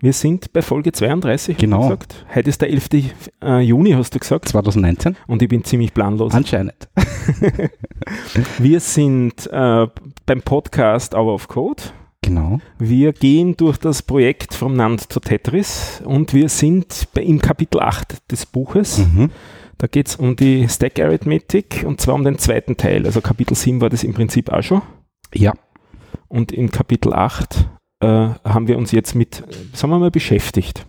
[0.00, 1.80] Wir sind bei Folge 32, hast du Genau.
[1.82, 2.24] gesagt.
[2.32, 2.88] Heute ist der 11.
[3.42, 4.48] äh, Juni, hast du gesagt.
[4.48, 5.16] 2019?
[5.26, 6.34] Und ich bin ziemlich planlos.
[6.34, 6.88] Anscheinend.
[8.60, 9.86] Wir sind äh,
[10.24, 11.82] beim Podcast Hour of Code.
[12.22, 12.60] Genau.
[12.78, 17.80] Wir gehen durch das Projekt From Nand to Tetris und wir sind bei, im Kapitel
[17.80, 18.98] 8 des Buches.
[18.98, 19.30] Mhm.
[19.78, 23.04] Da geht es um die Stack Arithmetic und zwar um den zweiten Teil.
[23.06, 24.82] Also Kapitel 7 war das im Prinzip auch schon.
[25.34, 25.54] Ja.
[26.28, 27.68] Und in Kapitel 8
[28.00, 28.06] äh,
[28.44, 30.86] haben wir uns jetzt mit, sagen wir mal, beschäftigt.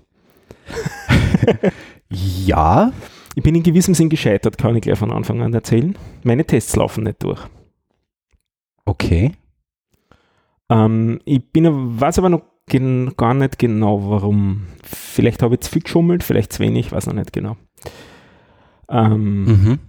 [2.11, 2.91] Ja.
[3.35, 5.95] Ich bin in gewissem Sinn gescheitert, kann ich gleich von Anfang an erzählen.
[6.23, 7.39] Meine Tests laufen nicht durch.
[8.85, 9.33] Okay.
[10.69, 14.65] Ähm, ich bin, weiß aber noch gen, gar nicht genau, warum.
[14.83, 17.57] Vielleicht habe ich zu viel geschummelt, vielleicht zu wenig, weiß noch nicht genau.
[18.89, 19.79] Ähm, Mhm.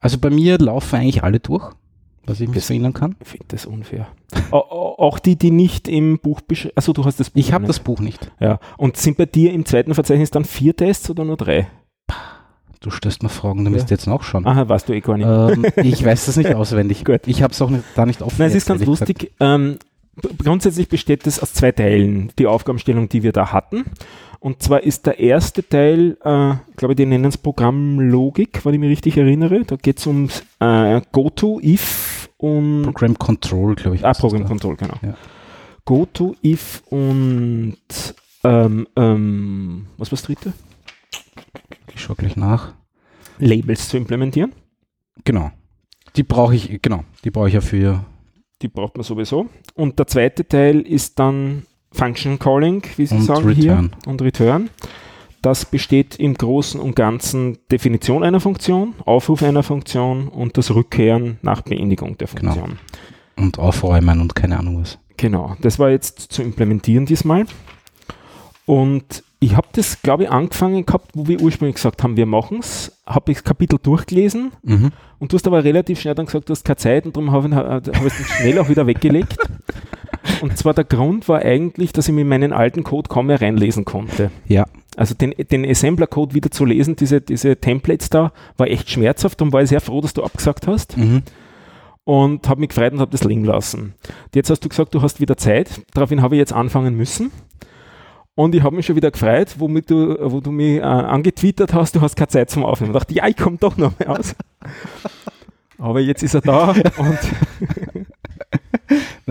[0.00, 1.72] Also bei mir laufen eigentlich alle durch,
[2.28, 3.16] was ich mich so erinnern kann.
[3.20, 4.06] Ich finde das unfair.
[4.50, 6.72] Au- au- auch die, die nicht im Buch beschreiben.
[6.76, 8.30] Also du hast das Buch Ich habe das Buch nicht.
[8.40, 8.58] Ja.
[8.76, 11.68] Und sind bei dir im zweiten Verzeichnis dann vier Tests oder nur drei?
[12.80, 14.46] Du stellst mir Fragen, du müsst jetzt nachschauen.
[14.46, 15.26] Aha, weißt du eh gar nicht.
[15.26, 17.04] Ähm, ich weiß das nicht auswendig.
[17.04, 17.22] Gut.
[17.26, 18.36] Ich habe es auch nicht, da nicht offen.
[18.38, 19.32] Nein, es ist ganz lustig.
[19.40, 19.78] Ähm,
[20.42, 23.84] grundsätzlich besteht es aus zwei Teilen, die Aufgabenstellung, die wir da hatten.
[24.40, 28.80] Und zwar ist der erste Teil, äh, ich glaube, die nennen es Programmlogik, wenn ich
[28.80, 29.64] mich richtig erinnere.
[29.64, 30.28] Da geht es um
[30.60, 34.04] äh, GoTo, If und Program Control, glaube ich.
[34.04, 34.44] ah, Program.
[34.44, 34.94] Control, genau.
[35.02, 35.16] Ja.
[35.84, 37.76] GoTo, If und
[38.44, 40.52] ähm, ähm, was war das dritte?
[41.92, 42.74] Ich schaue gleich nach.
[43.38, 44.52] Labels zu implementieren.
[45.24, 45.50] Genau.
[46.16, 48.04] Die brauche ich, genau, die brauche ich ja für.
[48.62, 49.48] Die braucht man sowieso.
[49.74, 53.92] Und der zweite Teil ist dann Function Calling, wie Sie Und sagen Return.
[54.04, 54.70] hier, und Return.
[55.42, 61.38] Das besteht im Großen und Ganzen Definition einer Funktion, Aufruf einer Funktion und das Rückkehren
[61.42, 62.52] nach Beendigung der Genau.
[62.52, 62.78] Funktion.
[63.36, 64.98] Und aufräumen und keine Ahnung was.
[65.16, 67.46] Genau, das war jetzt zu implementieren diesmal.
[68.66, 72.58] Und ich habe das, glaube ich, angefangen gehabt, wo wir ursprünglich gesagt haben, wir machen
[72.58, 73.00] es.
[73.06, 74.90] Habe ich das Kapitel durchgelesen Mhm.
[75.20, 77.48] und du hast aber relativ schnell dann gesagt, du hast keine Zeit und darum habe
[77.48, 79.36] ich, hab es dann schnell auch wieder weggelegt.
[80.42, 83.84] Und zwar der Grund war eigentlich, dass ich mir meinen alten Code kaum mehr reinlesen
[83.84, 84.30] konnte.
[84.46, 84.66] Ja.
[84.96, 89.40] Also den, den Assembler-Code wieder zu lesen, diese, diese Templates da, war echt schmerzhaft.
[89.40, 91.22] Darum war ich sehr froh, dass du abgesagt hast Mhm.
[92.04, 93.94] und habe mich gefreut und habe das liegen lassen.
[94.34, 95.82] Jetzt hast du gesagt, du hast wieder Zeit.
[95.94, 97.30] Daraufhin habe ich jetzt anfangen müssen.
[98.34, 101.96] Und ich habe mich schon wieder gefreut, womit du, wo du mich äh, angetwittert hast,
[101.96, 102.92] du hast keine Zeit zum Aufnehmen.
[102.92, 104.34] Ich dachte, ja, ich komme doch noch mal aus.
[105.78, 107.18] Aber jetzt ist er da und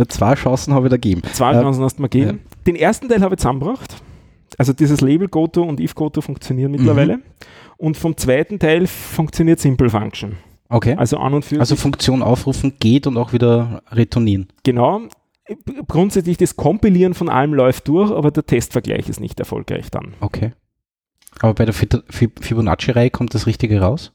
[0.08, 1.22] Zwei Chancen habe ich da gegeben.
[1.34, 2.42] zwei Äh, Chancen hast du mir gegeben.
[2.66, 4.02] Den ersten Teil habe ich zusammengebracht.
[4.58, 7.20] Also dieses Label Goto und if Goto funktionieren mittlerweile.
[7.78, 10.38] Und vom zweiten Teil funktioniert Simple Function.
[10.70, 10.96] Okay.
[10.98, 14.48] Also an und für Also Funktion aufrufen geht und auch wieder retournieren.
[14.64, 15.02] Genau.
[15.88, 20.14] Grundsätzlich das Kompilieren von allem läuft durch, aber der Testvergleich ist nicht erfolgreich dann.
[20.20, 20.52] Okay.
[21.40, 24.12] Aber bei der Fibonacci-Reihe kommt das Richtige raus?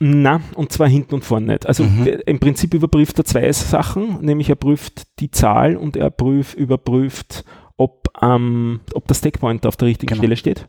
[0.00, 1.66] Na, und zwar hinten und vorne nicht.
[1.66, 2.06] Also Mhm.
[2.26, 7.44] im Prinzip überprüft er zwei Sachen, nämlich er prüft die Zahl und er prüf, überprüft,
[7.76, 10.20] ob, ähm, ob der Stackpointer auf der richtigen Genau.
[10.20, 10.68] Stelle steht.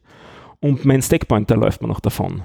[0.60, 2.44] Und mein Stackpointer läuft mir noch davon.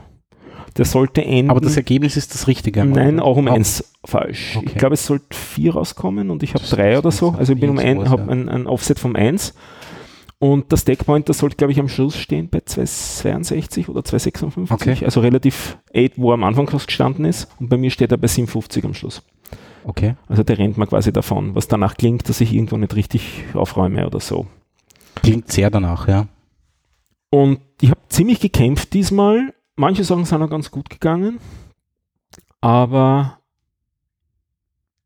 [0.76, 1.50] Der sollte enden.
[1.50, 2.84] Aber das Ergebnis ist das Richtige.
[2.84, 4.56] Nein, auch um Auch- eins falsch.
[4.56, 4.66] Okay.
[4.68, 7.34] Ich glaube, es sollte vier rauskommen und ich habe drei oder so.
[7.36, 9.54] Also ich bin um ein, habe ein, ein Offset vom 1.
[10.42, 14.70] Und der Stackpointer sollte, glaube ich, am Schluss stehen bei 262 oder 256.
[14.70, 15.04] Okay.
[15.04, 17.46] Also relativ 8, wo er am Anfang fast gestanden ist.
[17.60, 19.22] Und bei mir steht er bei 57 am Schluss.
[19.84, 20.14] Okay.
[20.28, 24.06] Also der rennt mir quasi davon, was danach klingt, dass ich irgendwo nicht richtig aufräume
[24.06, 24.46] oder so.
[25.16, 26.26] Klingt sehr danach, ja.
[27.28, 29.52] Und ich habe ziemlich gekämpft diesmal.
[29.76, 31.38] Manche Sachen sind auch ganz gut gegangen.
[32.62, 33.39] Aber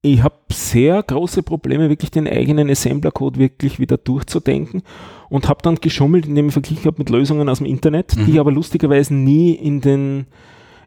[0.04, 4.82] ich habe sehr große Probleme, wirklich den eigenen Assembler-Code wirklich wieder durchzudenken
[5.30, 8.26] und habe dann geschummelt, indem ich verglichen habe mit Lösungen aus dem Internet, Mhm.
[8.26, 10.26] die ich aber lustigerweise nie in den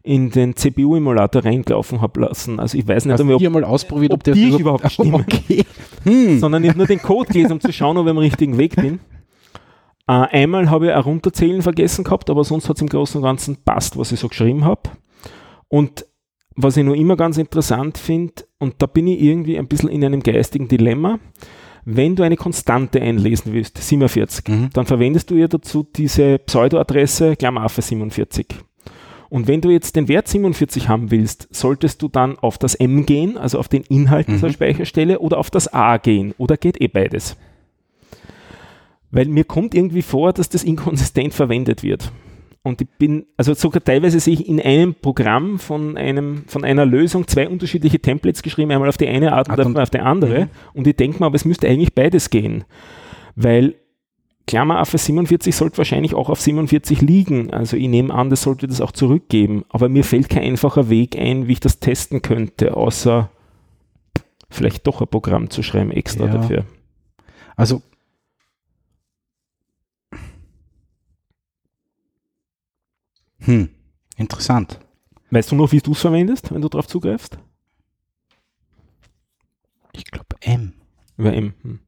[0.04, 2.60] in den CPU-Emulator reingelaufen habe lassen.
[2.60, 5.14] Also ich weiß nicht, Hast ob, hier mal ausprobiert, ob, ob der die überhaupt stimmen.
[5.14, 5.64] Okay.
[6.04, 6.38] Hm.
[6.38, 8.76] sondern ich habe nur den Code gelesen, um zu schauen, ob ich am richtigen Weg
[8.76, 9.00] bin.
[10.06, 13.24] Äh, einmal habe ich ein Runterzählen vergessen gehabt, aber sonst hat es im Großen und
[13.24, 14.82] Ganzen passt, was ich so geschrieben habe.
[15.66, 16.06] Und
[16.60, 20.04] was ich noch immer ganz interessant finde, und da bin ich irgendwie ein bisschen in
[20.04, 21.20] einem geistigen Dilemma,
[21.84, 24.70] wenn du eine Konstante einlesen willst, 47, Mhm.
[24.72, 28.46] dann verwendest du ja dazu diese Pseudoadresse Klammeraffe 47.
[29.30, 33.06] Und wenn du jetzt den Wert 47 haben willst, solltest du dann auf das M
[33.06, 34.52] gehen, also auf den Inhalt dieser Mhm.
[34.52, 37.36] Speicherstelle, oder auf das A gehen, oder geht eh beides?
[39.10, 42.10] Weil mir kommt irgendwie vor, dass das inkonsistent verwendet wird.
[42.62, 46.84] Und ich bin, also sogar teilweise sehe ich in einem Programm von einem, von einer
[46.84, 50.00] Lösung zwei unterschiedliche Templates geschrieben, einmal auf die eine Art und Ah, einmal auf die
[50.00, 50.46] andere.
[50.46, 50.50] Mhm.
[50.74, 52.64] Und ich denke mir, aber es müsste eigentlich beides gehen.
[53.36, 53.74] Weil
[54.46, 57.52] Klammeraffe 47 sollte wahrscheinlich auch auf 47 liegen.
[57.52, 59.64] Also ich nehme an, das sollte das auch zurückgeben.
[59.68, 63.30] Aber mir fällt kein einfacher Weg ein, wie ich das testen könnte, außer
[64.50, 66.32] vielleicht doch ein Programm zu schreiben extra Ja.
[66.32, 66.64] dafür.
[67.56, 67.82] Also
[73.48, 73.70] hm,
[74.18, 74.78] interessant.
[75.30, 77.38] Weißt du noch, wie du es verwendest, wenn du darauf zugreifst?
[79.92, 80.74] Ich glaube M.
[81.16, 81.54] Über M.
[81.62, 81.80] Hm.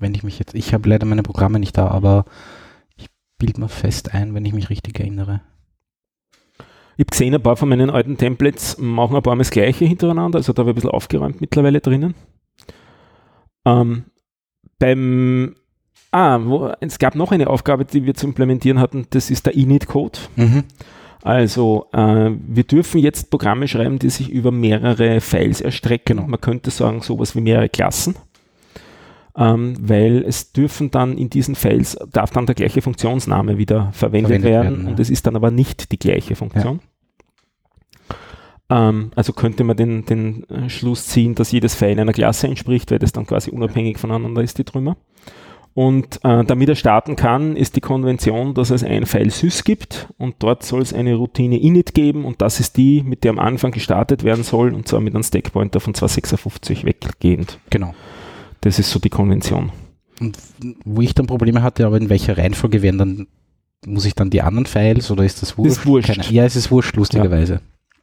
[0.00, 2.24] Wenn ich mich jetzt, ich habe leider meine Programme nicht da, aber
[2.96, 3.06] ich
[3.38, 5.42] bilde mir fest ein, wenn ich mich richtig erinnere.
[6.96, 9.84] Ich habe gesehen, ein paar von meinen alten Templates machen ein paar Mal das Gleiche
[9.84, 12.14] hintereinander, also da habe ich ein bisschen aufgeräumt mittlerweile drinnen.
[13.64, 14.06] Ähm,
[14.78, 15.54] beim,
[16.10, 19.54] ah, wo, es gab noch eine Aufgabe, die wir zu implementieren hatten, das ist der
[19.54, 20.18] Init-Code.
[20.36, 20.64] Mhm.
[21.22, 26.16] Also äh, wir dürfen jetzt Programme schreiben, die sich über mehrere Files erstrecken.
[26.16, 26.28] Genau.
[26.28, 28.14] Man könnte sagen, sowas wie mehrere Klassen.
[29.36, 34.30] Ähm, weil es dürfen dann in diesen Files, darf dann der gleiche Funktionsname wieder verwendet,
[34.30, 34.90] Verwendet werden, werden, ja.
[34.90, 36.80] und es ist dann aber nicht die gleiche Funktion.
[38.70, 42.90] Ähm, also könnte man den, den äh, Schluss ziehen, dass jedes File einer Klasse entspricht,
[42.90, 44.96] weil das dann quasi unabhängig voneinander ist, die Trümmer.
[45.72, 50.08] Und äh, damit er starten kann, ist die Konvention, dass es ein File sys gibt
[50.18, 53.38] und dort soll es eine Routine init geben und das ist die, mit der am
[53.38, 57.60] Anfang gestartet werden soll und zwar mit einem Stackpointer von 256 weggehend.
[57.70, 57.94] Genau.
[58.62, 59.70] Das ist so die Konvention.
[60.20, 60.36] Und
[60.84, 63.26] wo ich dann Probleme hatte, aber in welcher Reihenfolge werden dann,
[63.86, 65.70] muss ich dann die anderen Files oder ist das wurscht?
[65.70, 66.08] Ist wurscht.
[66.08, 67.60] Keine, ja, es ist wurscht, lustigerweise.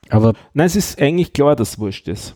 [0.10, 2.36] Aber Nein, es ist eigentlich klar, dass es wurscht ist.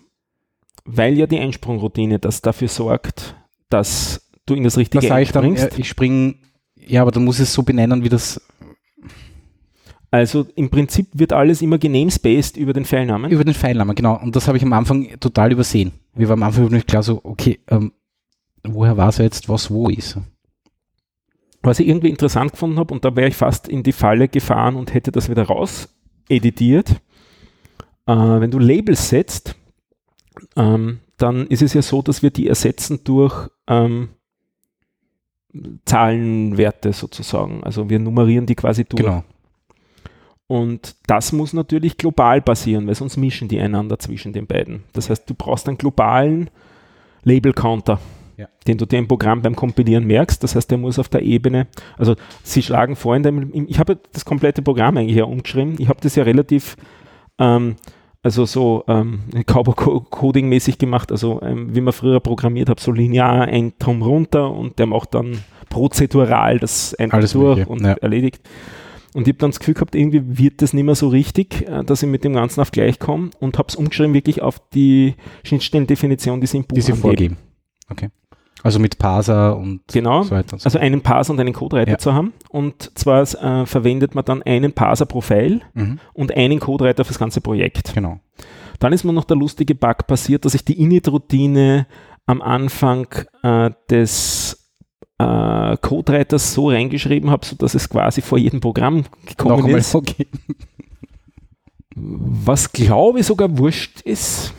[0.84, 3.36] Weil ja die Einsprungroutine das dafür sorgt,
[3.70, 5.78] dass du in das da Richtige sage ich dann, einspringst.
[5.78, 6.36] äh, ich springe,
[6.76, 8.42] ja, aber dann muss es so benennen, wie das
[10.12, 13.32] Also im Prinzip wird alles immer genamespaced über den Filenamen.
[13.32, 14.20] über den Filenamen, genau.
[14.22, 15.94] Und das habe ich am Anfang total übersehen.
[16.16, 17.94] Mir war am Anfang nicht klar so, okay, ähm,
[18.64, 20.18] woher weiß er jetzt, was wo ist?
[21.64, 24.76] Was ich irgendwie interessant gefunden habe, und da wäre ich fast in die Falle gefahren
[24.76, 25.88] und hätte das wieder raus
[26.28, 26.90] editiert.
[28.08, 29.56] Äh, wenn du Labels setzt,
[30.56, 34.10] ähm, dann ist es ja so, dass wir die ersetzen durch ähm,
[35.86, 37.64] Zahlenwerte sozusagen.
[37.64, 39.04] Also wir nummerieren die quasi durch.
[39.04, 39.24] Genau.
[40.48, 44.84] Und das muss natürlich global passieren, weil sonst mischen die einander zwischen den beiden.
[44.94, 46.50] Das heißt, du brauchst einen globalen
[47.24, 48.00] Label-Counter,
[48.36, 48.48] Ja.
[48.68, 50.44] den du dir im Programm beim Kompilieren merkst.
[50.44, 53.98] Das heißt, der muss auf der Ebene, also sie schlagen vor, in dem, ich habe
[54.12, 55.76] das komplette Programm eigentlich ja umgeschrieben.
[55.80, 56.76] Ich habe das ja relativ,
[57.40, 57.76] ähm,
[58.24, 63.74] also so ähm, Cowboy-Coding-mäßig gemacht, also ähm, wie man früher programmiert hat, so linear ein
[63.80, 67.94] Drum runter und der macht dann prozedural das einfach durch und ja.
[67.94, 68.42] erledigt.
[69.14, 71.84] Und ich habe dann das Gefühl gehabt, irgendwie wird das nicht mehr so richtig, äh,
[71.84, 75.16] dass ich mit dem Ganzen auf gleich komme und habe es umgeschrieben wirklich auf die
[75.44, 77.02] Schnittstellendefinition, die sie im Buch Die sie angeben.
[77.02, 77.38] vorgeben.
[77.90, 78.10] Okay.
[78.64, 80.24] Also mit Parser und Genau.
[80.24, 81.98] so weiter und so Also einen Parser und einen Codereiter Ja.
[81.98, 82.34] zu haben.
[82.50, 86.00] Und zwar äh, verwendet man dann einen Parser pro File Mhm.
[86.14, 87.94] und einen Codereiter fürs ganze Projekt.
[87.96, 88.20] Genau.
[88.80, 91.88] Dann ist mir noch der lustige Bug passiert, dass ich die Init-Routine
[92.28, 93.08] am Anfang
[93.44, 94.70] äh, des
[95.18, 99.94] äh, Codereiters so reingeschrieben habe, sodass es quasi vor jedem Programm gekommen Noch einmal ist.
[99.96, 100.28] okay.
[101.96, 104.54] Was glaube ich sogar wurscht ist,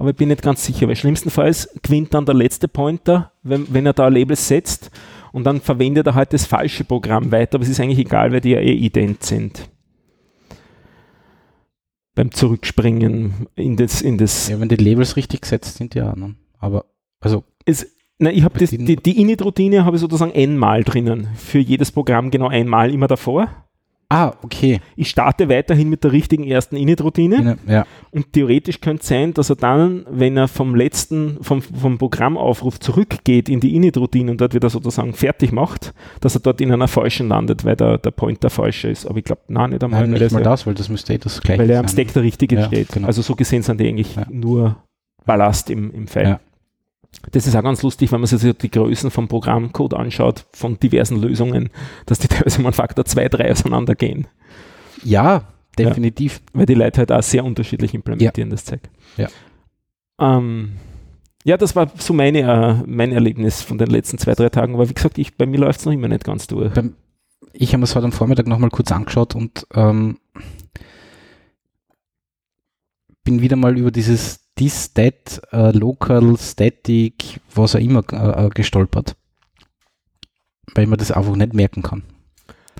[0.00, 3.84] aber ich bin nicht ganz sicher, weil schlimmstenfalls gewinnt dann der letzte Pointer, wenn, wenn
[3.84, 4.90] er da Labels setzt
[5.30, 8.40] und dann verwendet er halt das falsche Programm weiter, aber es ist eigentlich egal, weil
[8.40, 9.68] die ja eh ident sind.
[12.14, 16.16] Beim Zurückspringen in das, in das Ja, wenn die Labels richtig gesetzt sind, ja.
[16.16, 16.34] Ne?
[16.58, 16.86] Aber,
[17.20, 21.28] also, es, na, ich habe die, die Init-Routine habe ich sozusagen einmal drinnen.
[21.36, 23.48] Für jedes Programm genau einmal immer davor.
[24.10, 24.80] Ah, okay.
[24.96, 27.56] Ich starte weiterhin mit der richtigen ersten Init-Routine.
[27.66, 31.96] Ja, Und theoretisch könnte es sein, dass er dann, wenn er vom letzten, vom, vom
[31.96, 36.72] Programmaufruf zurückgeht in die Init-Routine und dort wieder sozusagen fertig macht, dass er dort in
[36.72, 39.06] einer falschen landet, weil der, der Pointer falsch ist.
[39.06, 41.18] Aber ich glaube, nein, nicht einmal, Nein, nicht das mal das, weil das müsste eh
[41.18, 41.88] das gleiche weil er am.
[41.88, 42.90] Stack der richtige Ja, steht.
[42.92, 43.06] genau.
[43.06, 44.26] Also so gesehen sind die eigentlich Ja.
[44.30, 44.76] nur
[45.24, 46.40] Ballast im, im File.
[47.12, 47.28] Ja.
[47.32, 51.20] Das ist auch ganz lustig, wenn man sich die Größen vom Programmcode anschaut, von diversen
[51.20, 51.70] Lösungen,
[52.06, 54.26] dass die teilweise einen Faktor 2, 3 auseinandergehen.
[55.02, 55.44] Ja,
[55.78, 56.42] definitiv.
[56.52, 58.80] weil die Leute halt auch sehr unterschiedlich implementieren, das Zeug.
[59.16, 59.28] Ja.
[60.20, 60.72] Ähm,
[61.44, 64.74] ja, das war so meine, äh, mein Erlebnis von den letzten zwei, drei Tagen.
[64.74, 66.72] Aber wie gesagt, ich, bei mir läuft es noch immer nicht ganz durch.
[66.74, 66.94] Beim,
[67.52, 70.18] ich habe mir es heute am Vormittag nochmal kurz angeschaut und ähm,
[73.24, 78.50] bin wieder mal über dieses this, that, äh, local, static, was auch immer äh, äh,
[78.50, 79.16] gestolpert.
[80.74, 82.02] Weil man das einfach nicht merken kann.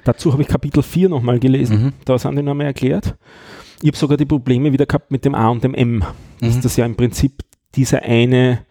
[0.04, 1.82] Dazu habe ich Kapitel 4 nochmal gelesen.
[1.82, 1.92] Mhm.
[2.04, 3.16] Da sind die nochmal erklärt.
[3.82, 6.04] Ich habe sogar die Probleme wieder gehabt mit dem A und dem M.
[6.40, 6.60] Dass Mhm.
[6.62, 7.42] das ja im Prinzip
[7.74, 8.64] dieser eine,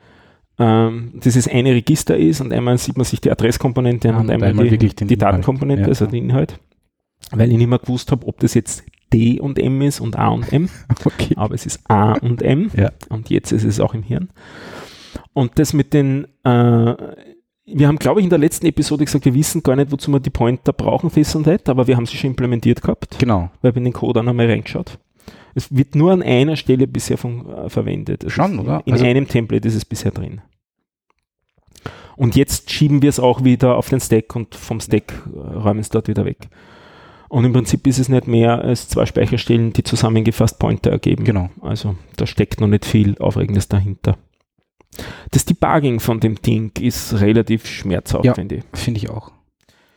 [0.58, 4.32] ähm, dieses eine Register ist und einmal sieht man sich die Adresskomponente an und und
[4.32, 5.18] einmal, einmal die, die.
[5.18, 6.60] Datenkomponente, Ja, also den Inhalt.
[7.32, 10.30] Weil ich nicht mehr gewusst habe, ob das jetzt D und M ist und A
[10.30, 10.70] und M.
[11.06, 11.34] Okay.
[11.36, 12.92] aber es ist A und M Ja.
[13.10, 14.30] und jetzt ist es auch im Hirn.
[15.34, 16.96] Und das mit den, äh,
[17.72, 20.20] wir haben, glaube ich, in der letzten Episode gesagt, wir wissen gar nicht, wozu wir
[20.20, 23.50] die Pointer brauchen Sonnet, aber wir haben sie schon implementiert gehabt, Genau.
[23.62, 24.98] weil wir in den Code auch noch mal reingeschaut.
[25.56, 28.24] Es wird nur an einer Stelle bisher von, äh, verwendet.
[28.24, 28.82] Es Schon, oder?
[28.86, 30.42] In Also- einem Template ist es bisher drin.
[32.16, 35.80] Und jetzt schieben wir es auch wieder auf den Stack und vom Stack äh, räumen
[35.80, 36.50] es dort wieder weg.
[37.30, 41.24] Und im Prinzip ist es nicht mehr als zwei Speicherstellen, die zusammengefasst Pointer ergeben.
[41.24, 41.50] Genau.
[41.62, 44.18] Also da steckt noch nicht viel Aufregendes dahinter.
[45.32, 48.34] Das Debugging von dem Ding ist relativ schmerzhaft, Ja.
[48.34, 48.64] finde ich.
[48.74, 49.32] Finde ich auch.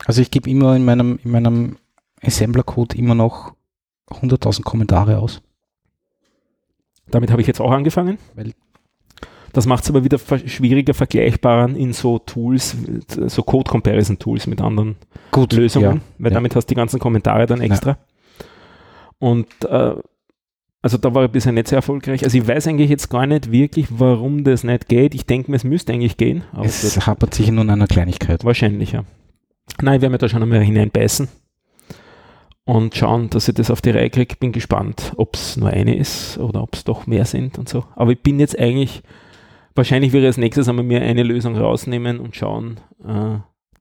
[0.04, 1.76] Also ich gebe immer in meinem, in meinem
[2.22, 3.54] Assembler-Code immer noch
[4.10, 5.40] 100.000 Kommentare aus.
[7.10, 8.18] Damit habe ich jetzt auch angefangen.
[8.34, 8.52] Weil-
[9.52, 12.76] das macht es aber wieder schwieriger vergleichbar in so Tools,
[13.26, 14.96] so Code-Comparison-Tools mit anderen
[15.30, 15.52] Gut.
[15.52, 16.34] Lösungen, weil ja.
[16.34, 17.98] damit hast du die ganzen Kommentare dann extra.
[19.18, 19.94] Und äh,
[20.82, 22.24] also da war ich bisher nicht sehr erfolgreich.
[22.24, 25.14] Also ich weiß eigentlich jetzt gar nicht wirklich, warum das nicht geht.
[25.14, 28.44] Ich denke mir, es müsste eigentlich gehen, es hapert sich nur an einer Kleinigkeit.
[28.44, 29.04] Wahrscheinlich, ja.
[29.80, 31.28] Nein, ich werde mir da schon einmal hineinbeißen
[32.64, 34.36] und schauen, dass ich das auf die Reihe kriege.
[34.36, 37.84] Bin gespannt, ob es nur eine ist oder ob es doch mehr sind und so.
[37.94, 39.02] Aber ich bin jetzt eigentlich,
[39.74, 43.38] wahrscheinlich wäre als nächstes einmal mir eine Lösung rausnehmen und schauen, äh,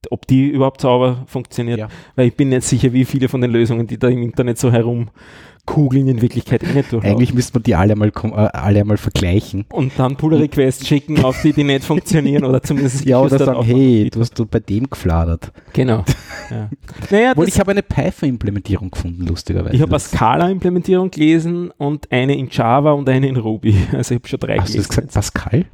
[0.10, 1.80] ob die überhaupt sauber funktioniert.
[1.80, 1.88] Ja.
[2.16, 4.72] Weil ich bin nicht sicher, wie viele von den Lösungen, die da im Internet so
[4.72, 7.08] herumkugeln, in Wirklichkeit eh nicht durchlaufen.
[7.18, 9.66] Eigentlich müsste man die alle mal, äh, alle mal vergleichen.
[9.72, 14.10] und dann Pull-Requests schicken, auf die, die nicht funktionieren oder zumindest Ja, oder sagen, hey,
[14.12, 15.52] du hast du bei dem gefladert.
[15.74, 16.04] Genau.
[16.50, 16.70] Ja.
[17.10, 19.74] Naja, das- ich habe eine Python-Implementierung gefunden, lustigerweise.
[19.74, 23.74] Ich habe eine Scala-Implementierung gelesen und eine in Java und eine in Ruby.
[23.94, 25.66] Also ich habe schon drei Hast du das gesagt, Pascal?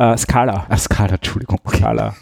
[0.00, 0.66] Äh, Scala.
[0.70, 1.58] Ah, Scala, Entschuldigung.
[1.62, 1.76] Okay.
[1.76, 2.16] Scala.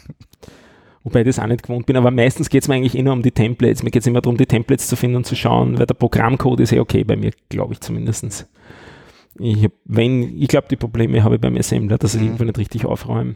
[1.05, 3.13] Wobei ich das auch nicht gewohnt bin, aber meistens geht es mir eigentlich eh nur
[3.13, 3.83] um die Templates.
[3.83, 6.59] Mir geht es immer darum, die Templates zu finden und zu schauen, weil der Programmcode
[6.59, 8.47] ist eh okay bei mir, glaube ich zumindest.
[9.39, 12.27] Ich hab, wenn, ich glaube, die Probleme habe ich beim Assembler, dass ich Mhm.
[12.27, 13.35] irgendwo nicht richtig aufräume.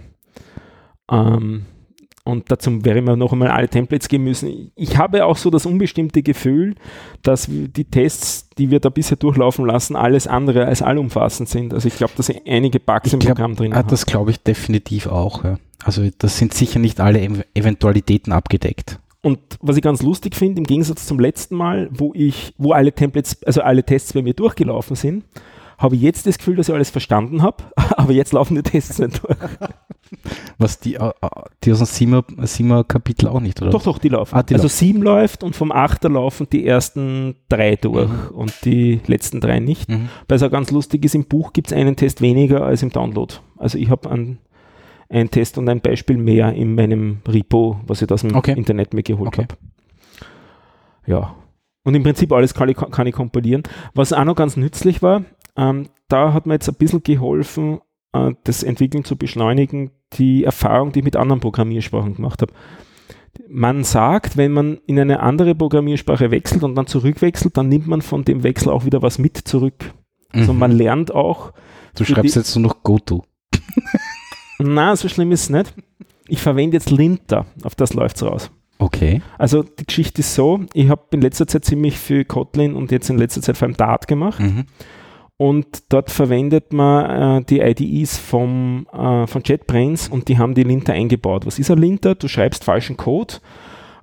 [1.09, 1.65] Ähm,
[2.25, 4.71] und dazu wäre mir noch einmal alle Templates geben müssen.
[4.75, 6.75] Ich habe auch so das unbestimmte Gefühl,
[7.21, 11.73] dass die Tests, die wir da bisher durchlaufen lassen, alles andere als allumfassend sind.
[11.73, 13.89] Also ich glaube, dass einige Bugs Ich im glaub, Programm drin Ah, haben.
[13.89, 15.43] das glaube ich definitiv auch.
[15.43, 15.57] Ja.
[15.83, 18.99] Also das sind sicher nicht alle Ev Eventualitäten abgedeckt.
[19.21, 22.91] Und was ich ganz lustig finde, im Gegensatz zum letzten Mal, wo ich, wo alle
[22.91, 25.23] Templates, also alle Tests bei mir durchgelaufen sind,
[25.77, 27.63] habe ich jetzt das Gefühl, dass ich alles verstanden habe,
[27.97, 29.37] aber jetzt laufen die Tests nicht durch.
[30.57, 31.11] Was die, äh, äh,
[31.63, 33.71] die aus dem Siemer, Siemer Kapitel auch nicht, oder?
[33.71, 34.35] Doch, doch, die laufen.
[34.35, 34.75] Ah, die also laufen.
[34.75, 38.35] sieben läuft und vom Achter laufen die ersten drei durch Mhm.
[38.35, 39.89] und die letzten drei nicht.
[39.89, 40.09] Mhm.
[40.27, 42.89] Weil es auch ganz lustig ist, im Buch gibt es einen Test weniger als im
[42.89, 43.33] Download.
[43.57, 44.37] Also ich habe einen,
[45.09, 48.53] einen Test und ein Beispiel mehr in meinem Repo, was ich aus dem Okay.
[48.55, 49.43] Internet mir geholt Okay.
[49.43, 49.55] habe.
[51.05, 51.35] Ja.
[51.83, 53.63] Und im Prinzip alles kann ich, kann ich kompilieren.
[53.93, 55.23] Was auch noch ganz nützlich war,
[55.57, 57.79] ähm, da hat mir jetzt ein bisschen geholfen,
[58.13, 62.53] äh, das Entwickeln zu beschleunigen, die Erfahrung, die ich mit anderen Programmiersprachen gemacht habe.
[63.49, 68.01] Man sagt, wenn man in eine andere Programmiersprache wechselt und dann zurückwechselt, dann nimmt man
[68.03, 69.91] von dem Wechsel auch wieder was mit zurück.
[70.31, 70.59] Also Mhm.
[70.59, 71.51] man lernt auch,
[71.95, 73.23] du schreibst jetzt nur noch GoTo.
[74.59, 75.73] na, so schlimm ist es nicht.
[76.27, 78.51] Ich verwende jetzt Linter, auf das läuft es raus.
[78.79, 79.21] Okay.
[79.37, 83.09] Also die Geschichte ist so, ich habe in letzter Zeit ziemlich viel Kotlin und jetzt
[83.09, 84.65] in letzter Zeit vor allem Dart gemacht Mhm.
[85.43, 90.63] Und dort verwendet man äh, die IDEs vom, äh, von JetBrains und die haben die
[90.63, 91.45] Linter eingebaut.
[91.45, 92.15] Was ist ein Linter?
[92.15, 93.35] Du schreibst falschen Code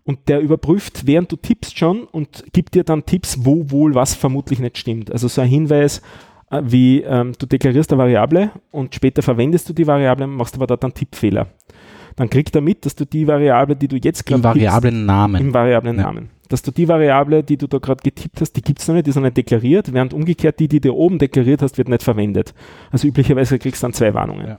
[0.04, 4.14] und der überprüft, während du tippst schon und gibt dir dann Tipps, wo wohl was
[4.14, 5.10] vermutlich nicht stimmt.
[5.10, 6.02] Also so ein Hinweis,
[6.50, 10.66] äh, wie ähm, du deklarierst eine Variable und später verwendest du die Variable, machst aber
[10.66, 11.46] dort einen Tippfehler.
[12.16, 15.06] Dann kriegt er mit, dass du die Variable, die du jetzt Im gerade tippst, variablen
[15.06, 15.40] Namen.
[15.40, 16.02] im variablen Ja.
[16.02, 16.28] Namen.
[16.50, 19.06] Dass du die Variable, die du da gerade getippt hast, die gibt es noch nicht,
[19.06, 22.02] die ist noch nicht deklariert, während umgekehrt die, die du oben deklariert hast, wird nicht
[22.02, 22.52] verwendet.
[22.90, 24.46] Also üblicherweise kriegst du dann zwei Warnungen.
[24.46, 24.58] Ja.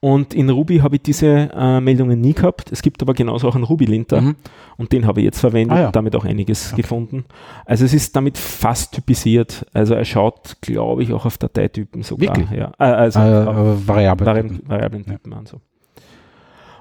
[0.00, 2.70] Und in Ruby habe ich diese äh, Meldungen nie gehabt.
[2.70, 4.36] Es gibt aber genauso auch einen Ruby-Linter Mhm.
[4.76, 5.86] und den habe ich jetzt verwendet Ah, ja.
[5.86, 6.82] und damit auch einiges Okay.
[6.82, 7.24] gefunden.
[7.64, 9.64] Also es ist damit fast typisiert.
[9.72, 12.36] Also er schaut, glaube ich, auch auf Dateitypen sogar.
[12.36, 12.50] Wirklich?
[12.58, 12.72] Ja.
[12.78, 14.26] Äh, also Äh, auf äh, Variablen.
[14.26, 15.46] Variablen, Variablen-Typen an.
[15.46, 15.60] So.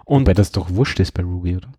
[0.04, 1.70] Und Wobei das doch wurscht ist bei Ruby, oder?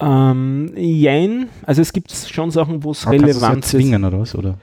[0.00, 3.70] Ähm, jein, also es gibt schon Sachen, wo es relevant ist.
[3.70, 4.34] zwingen, oder was?
[4.34, 4.58] Oder?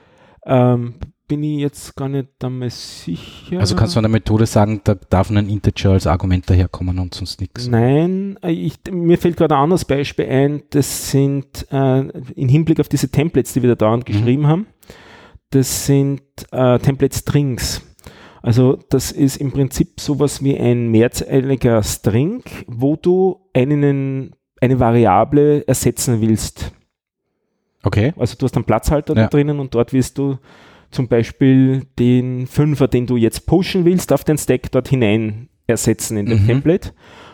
[0.46, 0.96] Ähm,
[1.28, 3.60] bin ich jetzt gar nicht einmal sicher.
[3.60, 7.14] Also kannst du an der Methode sagen, da darf ein Integer als Argument daherkommen und
[7.14, 7.68] sonst nichts.
[7.68, 10.64] Nein, äh, ich, mir fällt gerade ein anderes Beispiel ein.
[10.70, 14.14] Das sind äh, im Hinblick auf diese Templates, die wir da dauernd mhm.
[14.14, 14.68] geschrieben haben.
[15.50, 17.82] Das sind äh, Template Strings.
[18.42, 25.68] Also das ist im Prinzip sowas wie ein mehrzeiliger String, wo du einen, eine Variable
[25.68, 26.72] ersetzen willst.
[27.84, 28.14] Okay.
[28.18, 29.24] Also du hast einen Platzhalter ja.
[29.24, 30.38] da drinnen und dort willst du
[30.92, 36.18] zum Beispiel den Fünfer, den du jetzt pushen willst, auf den Stack dort hinein ersetzen
[36.18, 36.48] in dem mhm.
[36.48, 36.92] Template.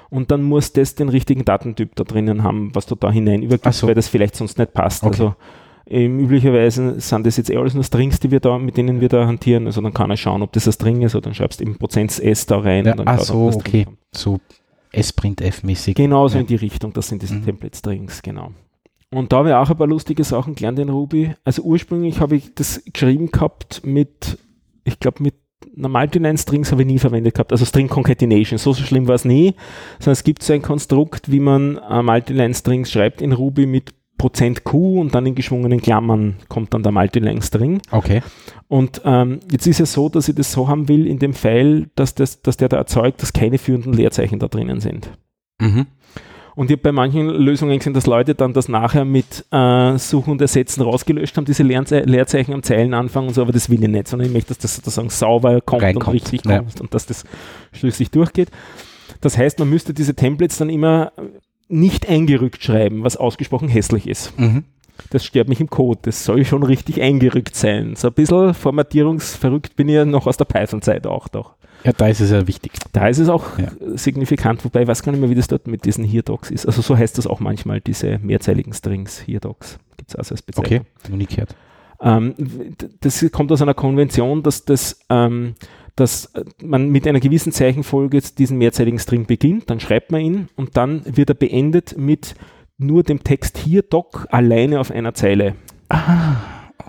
[0.09, 3.79] Und dann muss das den richtigen Datentyp da drinnen haben, was du da hinein übergibst,
[3.79, 3.87] so.
[3.87, 5.03] weil das vielleicht sonst nicht passt.
[5.03, 5.11] Okay.
[5.11, 5.35] Also
[5.87, 9.09] ähm, üblicherweise sind das jetzt eh alles nur Strings, die wir da, mit denen wir
[9.09, 9.65] da hantieren.
[9.65, 11.77] Also dann kann er schauen, ob das ein String ist oder dann schreibst du eben
[11.77, 12.85] Prozent S da rein.
[12.85, 13.87] Ja, ach so, okay.
[14.13, 14.39] So
[14.93, 15.95] S-Printf-mäßig.
[15.95, 16.41] Genau so ja.
[16.41, 17.45] in die Richtung, das sind diese mhm.
[17.45, 18.51] Template-Strings, genau.
[19.11, 21.35] Und da habe ich auch ein paar lustige Sachen gelernt in Ruby.
[21.43, 24.37] Also ursprünglich habe ich das geschrieben gehabt mit,
[24.83, 25.35] ich glaube mit
[25.75, 28.57] Multiline Strings habe ich nie verwendet gehabt, also String Concatenation.
[28.57, 29.55] So, so schlimm war es nie,
[29.99, 33.93] sondern es gibt so ein Konstrukt, wie man uh, Multiline Strings schreibt in Ruby mit
[34.23, 37.81] Prozent Q und dann in geschwungenen Klammern kommt dann der Multiline String.
[37.91, 38.21] Okay.
[38.69, 41.89] Und ähm, jetzt ist es so, dass ich das so haben will in dem Pfeil,
[41.95, 45.09] dass, das, dass der da erzeugt, dass keine führenden Leerzeichen da drinnen sind.
[45.59, 45.87] Mhm.
[46.55, 50.31] Und ich habe bei manchen Lösungen gesehen, dass Leute dann das nachher mit äh, Suchen
[50.31, 53.89] und Ersetzen rausgelöscht haben, diese Leerze Leerzeichen am Zeilenanfang und so, aber das will ich
[53.89, 56.07] nicht, sondern ich möchte, dass das sozusagen sauber kommt Reinkommt.
[56.07, 56.59] und richtig ja.
[56.59, 57.25] kommt und dass das
[57.73, 58.51] schlüssig durchgeht.
[59.19, 61.11] Das heißt, man müsste diese Templates dann immer
[61.67, 64.37] nicht eingerückt schreiben, was ausgesprochen hässlich ist.
[64.39, 64.63] Mhm.
[65.09, 65.99] Das stört mich im Code.
[66.03, 67.95] Das soll schon richtig eingerückt sein.
[67.95, 71.55] So ein bisschen formatierungsverrückt bin ich ja noch aus der Python-Zeit auch doch.
[71.83, 72.71] Ja, da ist es ja wichtig.
[72.93, 73.71] Da ist es auch ja.
[73.95, 76.65] signifikant, wobei ich weiß gar nicht mehr, wie das dort mit diesen Here-Docs ist.
[76.65, 79.79] Also so heißt das auch manchmal, diese mehrzeiligen Strings, Here-Docs.
[79.97, 80.81] Gibt es also als Bezeichnung.
[80.81, 81.55] Okay, noch nie gehört.
[82.01, 82.35] Ähm,
[83.01, 85.55] das kommt aus einer Konvention, dass, das, ähm,
[85.95, 90.75] dass man mit einer gewissen Zeichenfolge diesen mehrzeiligen String beginnt, dann schreibt man ihn und
[90.77, 92.35] dann wird er beendet mit
[92.77, 95.55] nur dem Text Here-Doc alleine auf einer Zeile.
[95.89, 96.37] Ah,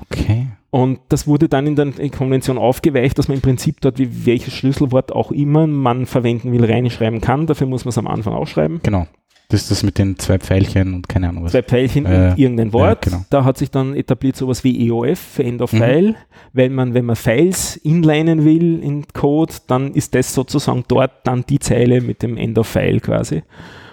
[0.01, 0.49] okay.
[0.71, 4.55] Und das wurde dann in der Konvention aufgeweicht, dass man im Prinzip dort, wie welches
[4.55, 7.47] Schlüsselwort auch immer man verwenden will, reinschreiben kann.
[7.47, 8.81] Dafür muss man es am Anfang ausschreiben.
[8.83, 9.07] Genau.
[9.49, 11.53] Das ist das mit den zwei Pfeilchen und keine Ahnung was.
[11.53, 13.05] Zwei Pfeilchen äh, und irgendein Wort.
[13.07, 13.25] Ja, genau.
[13.31, 15.79] Da hat sich dann etabliert sowas wie EOF für End of mhm.
[15.79, 16.15] File.
[16.53, 21.45] Weil man, wenn man Files inlinen will in Code, dann ist das sozusagen dort dann
[21.47, 23.43] die Zeile mit dem End of File quasi.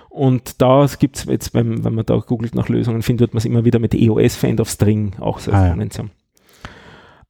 [0.10, 3.46] Und da gibt es jetzt, wenn, wenn man da googelt nach Lösungen, findet man es
[3.46, 6.12] immer wieder mit EOS für End of String auch so ah, Konvention.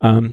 [0.02, 0.18] Ja.
[0.18, 0.32] Ähm,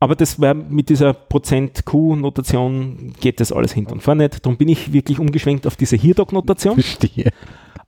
[0.00, 4.44] aber das war mit dieser Prozent-Q-Notation geht das alles hinten und vorne nicht.
[4.44, 6.74] Darum bin ich wirklich umgeschwenkt auf diese Hirdog-Notation.
[6.74, 7.32] Verstehe.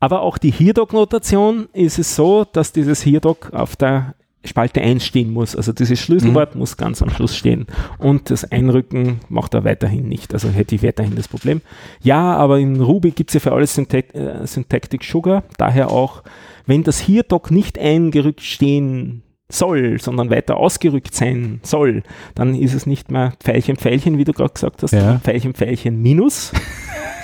[0.00, 5.32] Aber auch die Hirdog-Notation ist es so, dass dieses Hirdog auf der Spalte 1 stehen
[5.32, 5.54] muss.
[5.54, 6.60] Also dieses Schlüsselwort mhm.
[6.60, 7.66] muss ganz am Schluss stehen.
[7.98, 10.32] Und das Einrücken macht er weiterhin nicht.
[10.32, 11.60] Also hätte ich weiterhin das Problem.
[12.00, 15.44] Ja, aber in Ruby gibt es ja für alles Syntact äh, Syntactic Sugar.
[15.58, 16.22] Daher auch,
[16.66, 22.02] wenn das Hirdog nicht eingerückt stehen soll, sondern weiter ausgerückt sein soll,
[22.34, 25.18] dann ist es nicht mehr Pfeilchen, Pfeilchen, wie du gerade gesagt hast, ja.
[25.18, 26.52] Pfeilchen, Pfeilchen minus.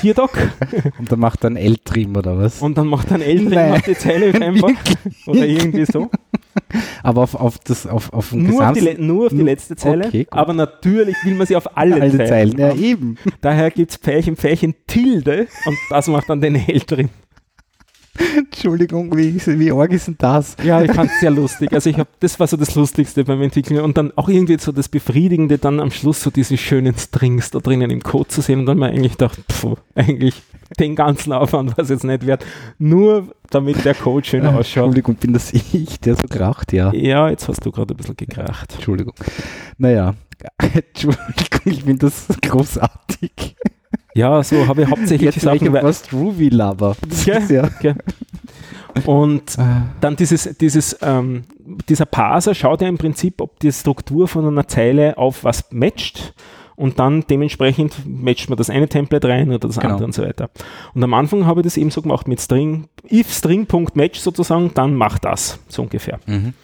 [0.01, 0.33] Hier Doc.
[0.99, 2.61] Und dann macht er ein L-Trim oder was?
[2.61, 4.71] Und dann macht er ein L-Trim auf die Zeile einfach.
[5.27, 6.11] oder irgendwie so.
[7.03, 10.07] Aber auf, auf, das, auf, auf nur, auf die, nur auf die letzte Zeile.
[10.07, 12.57] Okay, aber natürlich will man sie auf alle, alle Zeilen.
[12.57, 12.59] Zeilen.
[12.59, 13.17] Ja, eben.
[13.41, 17.09] Daher gibt es Pfeilchen, Pfeilchen, Tilde und das macht dann den L-Trim.
[18.37, 20.57] Entschuldigung, wie, wie arg ist denn das?
[20.62, 21.72] Ja, ich fand es sehr lustig.
[21.72, 24.72] Also ich habe, das war so das Lustigste beim Entwickeln und dann auch irgendwie so
[24.72, 28.61] das Befriedigende, dann am Schluss so diese schönen Strings da drinnen im Code zu sehen
[28.61, 30.42] und dann mal eigentlich gedacht, pff, eigentlich
[30.79, 32.44] den ganzen Aufwand war es jetzt nicht wert,
[32.79, 34.87] nur damit der Code schön ausschaut.
[34.87, 36.92] Entschuldigung, bin das ich, der so kracht, ja.
[36.92, 38.72] Ja, jetzt hast du gerade ein bisschen gekracht.
[38.74, 39.14] Entschuldigung.
[39.79, 40.14] Naja,
[40.59, 43.57] Entschuldigung, ich finde das großartig.
[44.16, 45.72] Ja, so habe ich hauptsächlich Jetzt Sachen.
[45.72, 46.96] Fast Ruby Lover.
[47.26, 47.64] Ja, ja.
[47.64, 47.94] Okay.
[49.05, 49.83] Und ah.
[50.00, 51.44] dann dieses, dieses, ähm,
[51.87, 56.33] dieser Parser schaut ja im Prinzip, ob die Struktur von einer Zeile auf was matcht
[56.76, 59.92] und dann dementsprechend matcht man das eine Template rein oder das genau.
[59.92, 60.48] andere und so weiter.
[60.94, 64.94] Und am Anfang habe ich das eben so gemacht mit String, if string.match sozusagen, dann
[64.94, 66.20] macht das, so ungefähr.
[66.26, 66.55] Mhm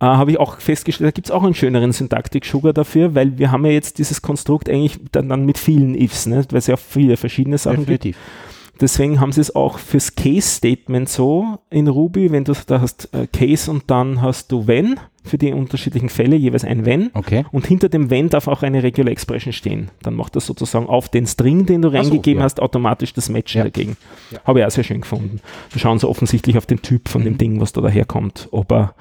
[0.00, 3.50] äh, habe ich auch festgestellt, da gibt es auch einen schöneren Syntaktik-Sugar dafür, weil wir
[3.50, 6.44] haben ja jetzt dieses Konstrukt eigentlich dann, dann mit vielen Ifs, ne?
[6.50, 8.16] weil es ja viele verschiedene Sachen Definitiv.
[8.16, 8.80] gibt.
[8.80, 13.26] Deswegen haben sie es auch fürs Case-Statement so in Ruby, wenn du da hast äh,
[13.26, 17.10] Case und dann hast du When für die unterschiedlichen Fälle, jeweils ein Wenn.
[17.12, 17.44] Okay.
[17.52, 19.90] Und hinter dem Wenn darf auch eine Regular Expression stehen.
[20.02, 22.44] Dann macht das sozusagen auf den String, den du reingegeben so, ja.
[22.44, 23.64] hast, automatisch das Match ja.
[23.64, 23.98] dagegen.
[24.30, 24.40] Ja.
[24.44, 25.40] Habe ich auch sehr schön gefunden.
[25.70, 27.26] Wir schauen so offensichtlich auf den Typ von mhm.
[27.26, 28.94] dem Ding, was da daherkommt, ob er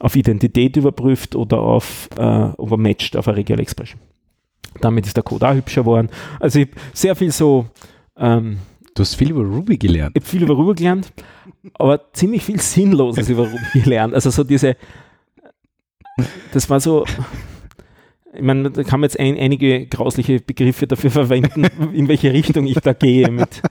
[0.00, 4.00] auf Identität überprüft oder auf äh, overmatched auf eine Regular Expression.
[4.80, 6.08] Damit ist der Code auch hübscher geworden.
[6.40, 7.66] Also ich habe sehr viel so
[8.16, 8.58] ähm,
[8.94, 10.16] Du hast viel über Ruby gelernt.
[10.16, 11.12] Ich habe viel über Ruby gelernt,
[11.74, 14.14] aber ziemlich viel Sinnloses über Ruby gelernt.
[14.14, 14.76] Also so diese,
[16.52, 17.04] das war so,
[18.32, 22.66] ich meine, da kann man jetzt ein, einige grausliche Begriffe dafür verwenden, in welche Richtung
[22.66, 23.62] ich da gehe mit,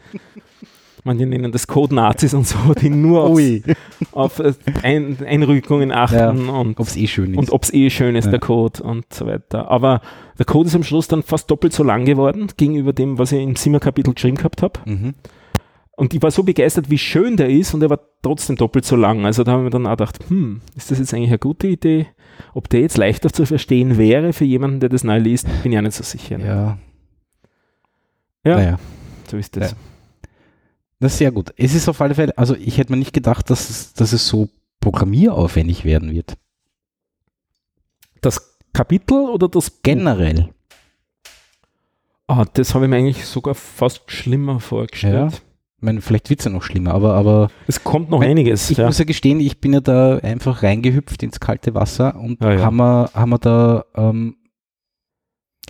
[1.04, 3.42] manche nennen das Code-Nazis und so, die nur aufs,
[4.12, 7.38] auf äh, ein, Einrückungen achten ja, und ob es eh schön ist.
[7.38, 8.32] Und ob es eh schön ist, ja.
[8.32, 9.70] der Code und so weiter.
[9.70, 10.02] Aber
[10.38, 13.42] der Code ist am Schluss dann fast doppelt so lang geworden gegenüber dem, was ich
[13.42, 14.80] im Simmer-Kapitel geschrieben gehabt habe.
[14.86, 15.14] Mhm.
[15.96, 18.96] Und ich war so begeistert, wie schön der ist und er war trotzdem doppelt so
[18.96, 19.26] lang.
[19.26, 21.68] Also da habe ich mir dann auch gedacht, hm, ist das jetzt eigentlich eine gute
[21.68, 22.08] Idee?
[22.56, 25.78] Ob der jetzt leichter zu verstehen wäre für jemanden, der das neu liest, bin ich
[25.78, 26.40] auch nicht so sicher.
[26.40, 26.48] Ne?
[26.48, 26.78] Ja.
[28.46, 28.80] Ja, naja.
[29.30, 29.72] so ist das.
[29.72, 29.78] Ja.
[31.04, 31.54] Ist sehr gut.
[31.58, 34.28] Es ist auf alle Fälle, also ich hätte mir nicht gedacht, dass es, dass es
[34.28, 36.38] so programmieraufwendig werden wird.
[38.22, 40.50] Das Kapitel oder das Generell?
[42.28, 45.34] Ah, das habe ich mir eigentlich sogar fast schlimmer vorgestellt.
[45.34, 45.40] Ja.
[45.78, 48.70] Ich meine, vielleicht wird es ja noch schlimmer, aber, aber es kommt noch einiges.
[48.72, 48.86] Ich ja.
[48.86, 52.62] muss ja gestehen, ich bin ja da einfach reingehüpft ins kalte Wasser und ja.
[52.62, 54.38] haben, wir, haben wir da ähm,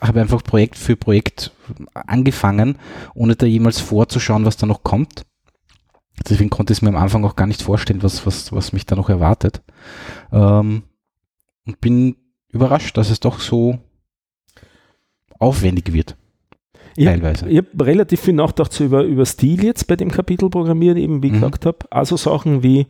[0.04, 1.52] habe einfach Projekt für Projekt
[1.94, 2.78] angefangen,
[3.16, 5.26] ohne da jemals vorzuschauen, was da noch kommt.
[6.28, 8.86] Deswegen konnte ich es mir am Anfang auch gar nicht vorstellen, was, was, was mich
[8.86, 9.64] da noch erwartet.
[10.32, 10.84] Ähm,
[11.66, 12.18] und bin
[12.50, 13.80] überrascht, dass es doch so
[15.40, 16.16] aufwendig wird.
[16.96, 17.50] Ich teilweise.
[17.50, 21.24] Ich habe relativ viel nachgedacht so über, über Stil jetzt bei dem Kapitel Programmieren, eben
[21.24, 21.42] wie ich mhm.
[21.42, 21.80] gesagt habe.
[21.90, 22.86] Also Sachen wie,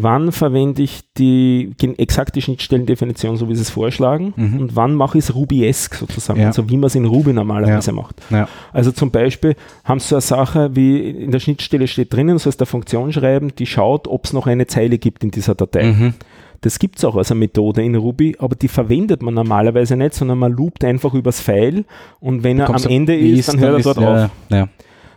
[0.00, 4.60] wann verwende ich die exakte Schnittstellendefinition, so wie sie es vorschlagen, mhm.
[4.60, 6.46] und wann mache ich es Ruby-esque sozusagen, ja.
[6.46, 7.96] also wie man es in Ruby normalerweise ja.
[7.96, 8.22] macht.
[8.30, 8.48] Ja.
[8.72, 12.48] Also zum Beispiel haben sie so eine Sache, wie in der Schnittstelle steht drinnen, so
[12.48, 15.84] als der Funktion schreiben, die schaut, ob es noch eine Zeile gibt in dieser Datei.
[15.84, 16.14] Mhm.
[16.60, 20.14] Das gibt es auch als eine Methode in Ruby, aber die verwendet man normalerweise nicht,
[20.14, 21.84] sondern man loopt einfach übers File
[22.20, 24.30] und wenn er am Ende ist, dann hört er dort auf.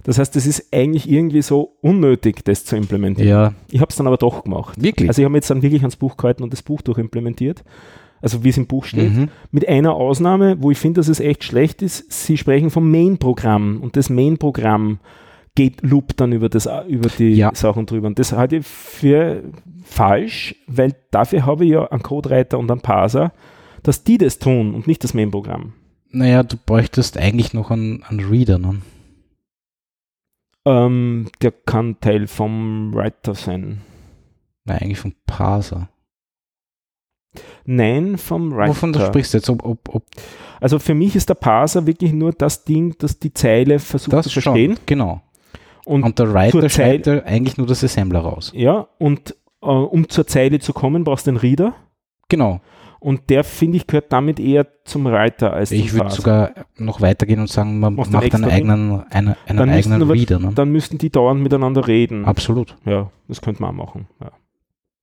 [0.03, 3.29] Das heißt, es ist eigentlich irgendwie so unnötig, das zu implementieren.
[3.29, 3.53] Ja.
[3.69, 4.81] Ich habe es dann aber doch gemacht.
[4.81, 5.09] Wirklich?
[5.09, 7.63] Also ich habe jetzt dann wirklich ans Buch gehalten und das Buch durchimplementiert.
[8.21, 9.13] Also wie es im Buch steht.
[9.13, 9.29] Mhm.
[9.51, 12.11] Mit einer Ausnahme, wo ich finde, dass es echt schlecht ist.
[12.11, 14.99] Sie sprechen vom Main-Programm und das Main-Programm
[15.55, 17.51] geht Loop dann über, das, über die ja.
[17.53, 18.07] Sachen drüber.
[18.07, 19.43] Und das halte ich für
[19.83, 23.33] falsch, weil dafür habe ich ja einen Codereiter und einen Parser,
[23.83, 25.73] dass die das tun und nicht das Main-Programm.
[26.11, 28.77] Naja, du bräuchtest eigentlich noch einen, einen Reader, ne?
[30.65, 33.81] Ähm, der kann Teil vom Writer sein.
[34.65, 35.89] Nein, eigentlich vom Parser.
[37.65, 38.69] Nein, vom Writer.
[38.69, 39.49] Wovon du sprichst jetzt?
[39.49, 40.03] Ob, ob, ob
[40.59, 44.27] also für mich ist der Parser wirklich nur das Ding, das die Zeile versucht das
[44.27, 44.75] zu verstehen.
[44.75, 45.21] Schon, genau.
[45.85, 48.51] Und, und der Writer schreibt eigentlich nur das Assembler raus.
[48.55, 51.73] Ja, und äh, um zur Zeile zu kommen, brauchst du einen Reader.
[52.29, 52.61] Genau.
[53.01, 57.39] Und der, finde ich, gehört damit eher zum Reiter als Ich würde sogar noch weitergehen
[57.39, 60.37] und sagen, man Machst macht einen eigenen, eine, einen dann eigenen aber, Reader.
[60.37, 60.51] Ne?
[60.53, 62.25] Dann müssten die dauernd miteinander reden.
[62.25, 62.77] Absolut.
[62.85, 64.07] Ja, das könnte man auch machen.
[64.21, 64.29] Ja.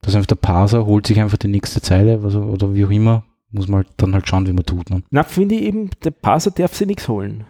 [0.03, 3.25] Das einfach der Parser, holt sich einfach die nächste Zeile also, oder wie auch immer.
[3.51, 4.91] Muss man halt dann halt schauen, wie man tut.
[4.91, 5.03] Ne?
[5.11, 7.47] Na, finde ich eben, der Parser darf sich nichts holen.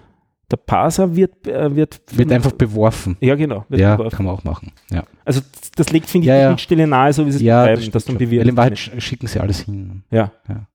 [0.50, 3.18] Der Parser wird, äh, wird, wird einfach beworfen.
[3.20, 3.66] Ja, genau.
[3.68, 4.16] ja, beworfen.
[4.16, 4.72] kann man auch machen.
[4.90, 5.04] Ja.
[5.24, 5.42] Also
[5.76, 6.48] das legt, finde ich, ja, die ja.
[6.50, 8.50] Schnittstelle nahe, so wie sie es ja, betreiben, das dass du bewirtest.
[8.50, 10.04] In Wahrheit schicken sie alles hin.
[10.10, 10.32] Ja.
[10.48, 10.66] ja.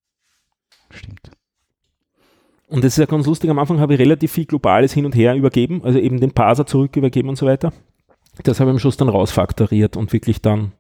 [0.92, 1.32] Stimmt.
[2.68, 5.16] Und das ist ja ganz lustig, am Anfang habe ich relativ viel Globales hin und
[5.16, 7.74] her übergeben, also eben den Parser zurück übergeben und so weiter.
[8.44, 10.72] Das habe ich am Schluss dann rausfaktoriert und wirklich dann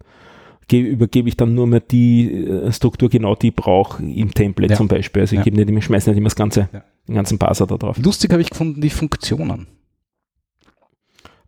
[0.71, 4.77] übergebe ich dann nur mehr die äh, Struktur genau, die ich brauche im Template Ja.
[4.77, 5.21] zum Beispiel.
[5.21, 5.43] Also ich Ja.
[5.43, 6.83] gebe nicht, ich schmeiße nicht immer das ganze, Ja.
[7.07, 7.97] den ganzen Parser da drauf.
[7.97, 9.67] Lustig habe ich gefunden, die Funktionen.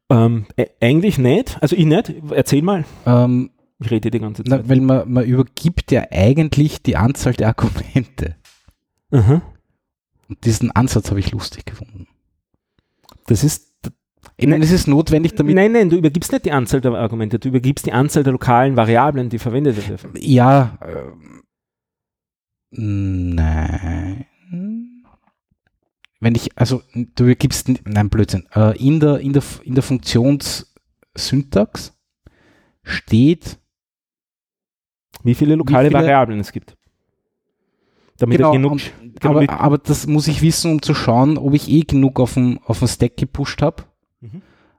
[0.10, 2.86] Ähm, äh, eigentlich nicht, also ich nicht, erzähl mal.
[3.06, 3.50] Ähm,
[3.80, 4.64] Ich rede die ganze Zeit.
[4.64, 8.36] na, weil man, man übergibt ja eigentlich die Anzahl der Argumente.
[9.12, 9.42] Aha.
[10.30, 12.08] Und diesen Ansatz habe ich lustig gefunden.
[13.28, 13.74] Das ist
[14.42, 15.56] Meine, es ist notwendig, damit.
[15.56, 18.76] Nein, nein, du übergibst nicht die Anzahl der Argumente, du übergibst die Anzahl der lokalen
[18.76, 20.12] Variablen, die verwendet werden.
[20.18, 20.78] Ja.
[22.72, 24.26] ähm, nein.
[26.20, 28.48] Wenn ich, also du übergibst, nein, Blödsinn.
[28.56, 31.94] Äh, in, der, in, der, in der Funktionssyntax
[32.84, 33.60] steht
[35.24, 36.76] Wie viele lokale viele- Variablen es gibt.
[38.18, 38.72] Damit Genau, genug.
[38.74, 38.92] und-
[39.26, 42.60] aber, aber das muss ich wissen, um zu schauen, ob ich eh genug auf dem,
[42.64, 43.84] auf dem Stack gepusht habe.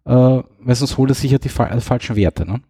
[0.07, 0.13] Äh,
[0.61, 2.47] weil sonst holt er sicher die fa äh, falschen Werte.
[2.47, 2.61] Ne?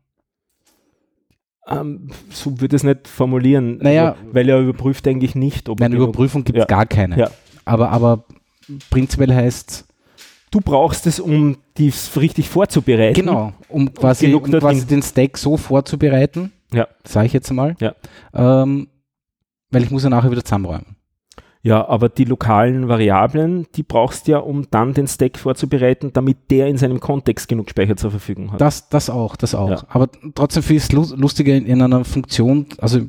[1.68, 4.12] ähm, so würde ich es nicht formulieren, Naja.
[4.12, 6.66] also, weil er überprüft eigentlich nicht, ob Nein, Überprüfung gibt es Ja.
[6.66, 7.18] gar keine.
[7.18, 7.30] Ja.
[7.64, 8.24] Aber, aber
[8.90, 9.84] prinzipiell heißt
[10.52, 13.14] Du brauchst es, um dies richtig vorzubereiten.
[13.20, 16.86] genau, um quasi, um quasi den Stack so vorzubereiten, Ja.
[17.04, 17.74] Sage ich jetzt mal.
[17.80, 17.94] Ja.
[18.32, 18.88] Ähm,
[19.70, 20.95] weil ich muss ja nachher wieder zusammenräumen.
[21.66, 26.48] Ja, aber die lokalen Variablen, die brauchst du ja, um dann den Stack vorzubereiten, damit
[26.52, 28.60] der in seinem Kontext genug Speicher zur Verfügung hat.
[28.60, 29.70] Das, das auch, das auch.
[29.70, 29.82] Ja.
[29.88, 33.00] Aber trotzdem finde ich es lustiger in, in einer Funktion, also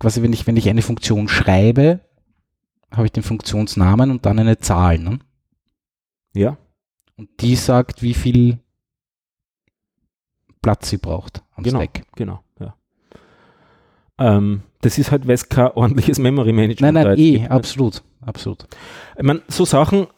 [0.00, 2.00] quasi, wenn ich, wenn ich eine Funktion schreibe,
[2.90, 4.98] habe ich den Funktionsnamen und dann eine Zahl.
[4.98, 5.18] Ne?
[6.32, 6.56] Ja.
[7.18, 8.60] Und die sagt, wie viel
[10.62, 12.06] Platz sie braucht am genau, Stack.
[12.16, 12.74] Genau, ja.
[14.16, 18.02] Ähm, das ist halt, weil es kein ordentliches Memory Management Nein, nein, eh, gibt, absolut,
[18.20, 18.66] absolut.
[19.16, 20.08] Ich meine, so Sachen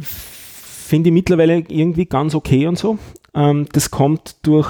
[0.00, 2.98] finde ich mittlerweile irgendwie ganz okay und so.
[3.34, 4.68] Ähm, das kommt durch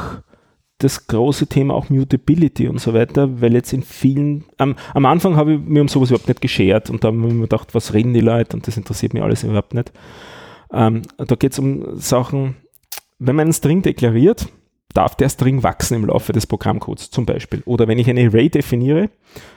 [0.76, 5.36] das große Thema auch Mutability und so weiter, weil jetzt in vielen, ähm, am Anfang
[5.36, 7.94] habe ich mir um sowas überhaupt nicht geschert und da habe ich mir gedacht, was
[7.94, 9.92] reden die Leute und das interessiert mich alles überhaupt nicht.
[10.72, 12.56] Ähm, da geht es um Sachen,
[13.18, 14.48] wenn man einen String deklariert,
[14.94, 17.62] darf der String wachsen im Laufe des Programmcodes zum Beispiel.
[17.64, 19.10] Oder wenn ich ein Array definiere,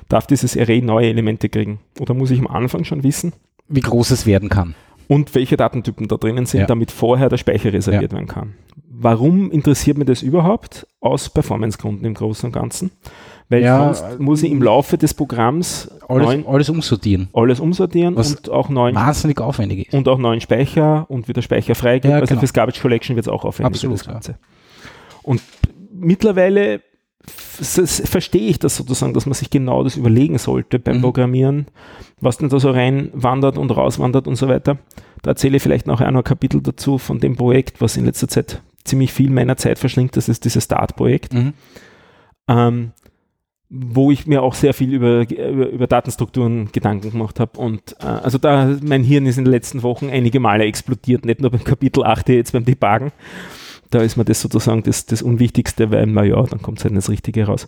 [0.10, 1.80] darf dieses Array neue Elemente kriegen.
[2.00, 3.34] Oder muss ich am Anfang schon wissen,
[3.68, 4.76] wie groß es werden kann.
[5.08, 6.66] Und welche Datentypen da drinnen sind, ja.
[6.66, 8.18] damit vorher der Speicher reserviert ja.
[8.18, 8.54] werden kann.
[8.96, 10.88] Warum interessiert mir das überhaupt?
[11.02, 12.92] Aus Performancegründen im Großen und Ganzen.
[13.50, 17.28] Weil ja, sonst muss ich im Laufe des Programms alles, neuen, alles umsortieren.
[17.34, 18.96] Alles umsortieren und auch neuen.
[18.96, 19.94] Wahnsinnig aufwendig ist.
[19.94, 22.16] Und auch neuen Speicher und wieder Speicher freigeben.
[22.16, 22.40] Also genau.
[22.40, 23.74] fürs Garbage Collection wird es auch aufwendig.
[23.74, 24.32] Absolut, das Ganze.
[24.32, 24.38] Ja.
[25.24, 25.42] Und
[25.92, 26.82] mittlerweile
[27.26, 31.02] verstehe ich das sozusagen, dass man sich genau das überlegen sollte beim mhm.
[31.02, 31.68] Programmieren,
[32.20, 34.78] was denn da so reinwandert und rauswandert und so weiter.
[35.22, 38.28] Da erzähle ich vielleicht nachher noch ein Kapitel dazu von dem Projekt, was in letzter
[38.28, 40.18] Zeit ziemlich viel meiner Zeit verschlingt.
[40.18, 41.34] Das ist dieses Start-Projekt.
[41.34, 41.54] Mhm.
[42.50, 42.92] Ähm,
[43.76, 47.58] wo ich mir auch sehr viel über, über, über Datenstrukturen Gedanken gemacht habe.
[47.58, 51.42] Und äh, also da, mein Hirn ist in den letzten Wochen einige Male explodiert, nicht
[51.42, 53.12] nur beim Kapitel 8 jetzt beim Debuggen.
[53.94, 57.10] Da ist mir das sozusagen das, das Unwichtigste, weil, naja, dann kommt es halt das
[57.10, 57.68] Richtige raus.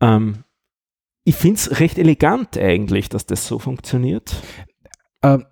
[0.00, 0.44] Ähm,
[1.24, 4.36] ich finde es recht elegant eigentlich, dass das so funktioniert.
[5.22, 5.46] Ähm,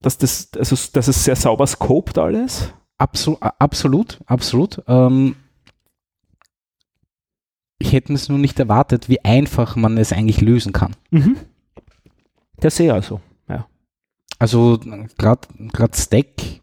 [0.00, 2.72] dass, das, also, dass es sehr sauber scoped alles.
[2.98, 4.82] Absol absolut, absolut.
[4.86, 5.34] Ähm,
[7.78, 10.94] ich hätte es nur nicht erwartet, wie einfach man es eigentlich lösen kann.
[11.10, 11.36] Mhm.
[12.62, 13.66] Der sehe also, ja.
[14.38, 14.78] Also
[15.18, 15.48] gerade
[15.92, 16.62] Stack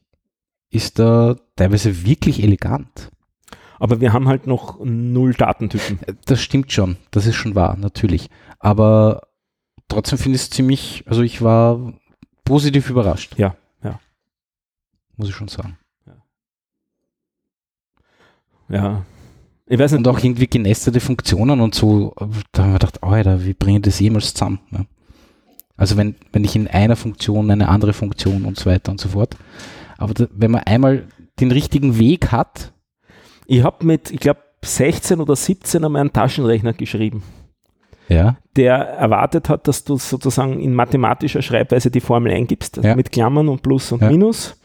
[0.73, 3.11] ist da teilweise wirklich elegant.
[3.79, 5.99] Aber wir haben halt noch null Datentypen.
[6.25, 8.29] Das stimmt schon, das ist schon wahr, natürlich.
[8.59, 9.27] Aber
[9.87, 11.93] trotzdem finde ich es ziemlich, also ich war
[12.45, 13.37] positiv überrascht.
[13.37, 13.99] Ja, ja.
[15.17, 15.77] Muss ich schon sagen.
[18.69, 18.75] Ja.
[18.75, 19.05] ja.
[19.65, 19.99] Ich weiß nicht.
[19.99, 22.13] Und auch irgendwie genestete Funktionen und so,
[22.51, 24.59] da haben wir gedacht, Alter, wie bringen das jemals zusammen?
[24.71, 24.85] Ne?
[25.75, 29.09] Also wenn, wenn ich in einer Funktion eine andere Funktion und so weiter und so
[29.09, 29.35] fort.
[30.03, 31.07] Aber da, wenn man einmal
[31.39, 32.73] den richtigen Weg hat.
[33.47, 37.23] Ich habe mit, ich glaube, 16 oder 17 einmal einen Taschenrechner geschrieben.
[38.07, 38.37] Ja.
[38.55, 42.95] Der erwartet hat, dass du sozusagen in mathematischer Schreibweise die Formel eingibst, also ja.
[42.95, 44.09] mit Klammern und Plus und ja.
[44.09, 44.59] Minus.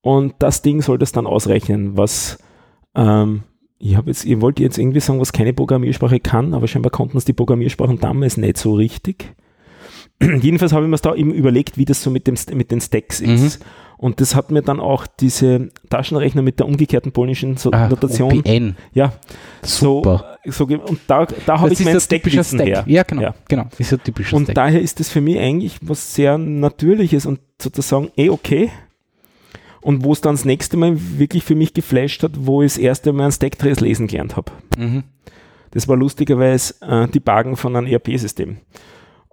[0.00, 2.38] Und das Ding soll das dann ausrechnen, was
[2.94, 3.42] ähm,
[3.78, 7.18] ich habe jetzt, ihr wollt jetzt irgendwie sagen, was keine Programmiersprache kann, aber scheinbar konnten
[7.18, 9.34] es die Programmiersprachen damals nicht so richtig.
[10.40, 13.20] Jedenfalls habe ich mir da eben überlegt, wie das so mit, dem, mit den Stacks
[13.20, 13.34] mhm.
[13.34, 13.64] ist.
[13.98, 18.38] Und das hat mir dann auch diese Taschenrechner mit der umgekehrten polnischen so ah, Notation.
[18.40, 18.76] OPN.
[18.92, 19.14] Ja,
[19.62, 20.38] Super.
[20.44, 22.66] So, so, und da, da habe ich mein Stackwissen Stack.
[22.66, 22.84] her.
[22.86, 23.22] Ja, genau.
[23.22, 23.34] Ja.
[23.48, 23.68] genau.
[23.78, 24.54] Ist ein typischer und Stack.
[24.54, 28.70] daher ist das für mich eigentlich was sehr Natürliches und sozusagen eh okay.
[29.80, 32.78] Und wo es dann das nächste Mal wirklich für mich geflasht hat, wo ich das
[32.78, 34.52] erste Mal ein Stacktrace lesen gelernt habe.
[34.76, 35.04] Mhm.
[35.70, 38.58] Das war lustigerweise äh, die Bagen von einem ERP-System.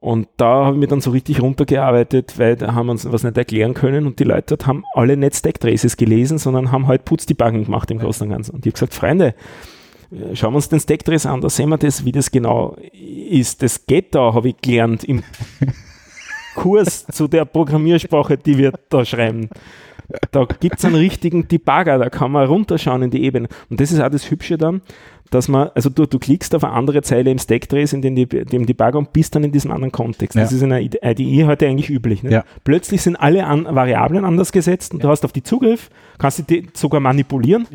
[0.04, 3.24] Und da habe ich mir dann so richtig runtergearbeitet, weil da haben wir uns was
[3.24, 7.06] nicht erklären können und die Leute dort haben alle nicht Stacktraces gelesen, sondern haben halt
[7.06, 8.56] Putzdebuggen gemacht im Großen und Ganzen.
[8.56, 9.34] Und ich habe gesagt, Freunde,
[10.12, 13.64] äh, schauen wir uns den Stacktrace an, da sehen wir das, wie das genau ist.
[13.64, 15.24] Das geht da, habe ich gelernt im
[16.56, 19.48] Kurs zu der Programmiersprache, die wir da schreiben.
[20.32, 23.48] Da gibt es einen richtigen Debugger, da kann man runterschauen in die Ebene.
[23.70, 24.82] Und das ist auch das Hübsche dann,
[25.32, 28.66] dass man, also du, du klickst auf eine andere Zeile im Stacktrace in dem, dem
[28.66, 30.36] Debugger und bist dann in diesem anderen Kontext.
[30.36, 30.44] Ja.
[30.44, 32.24] Das ist in der IDE heute eigentlich üblich.
[32.24, 32.32] Ne?
[32.32, 32.44] Ja.
[32.64, 35.04] Plötzlich sind alle an Variablen anders gesetzt und ja.
[35.04, 37.68] du hast auf die Zugriff, kannst die sogar manipulieren.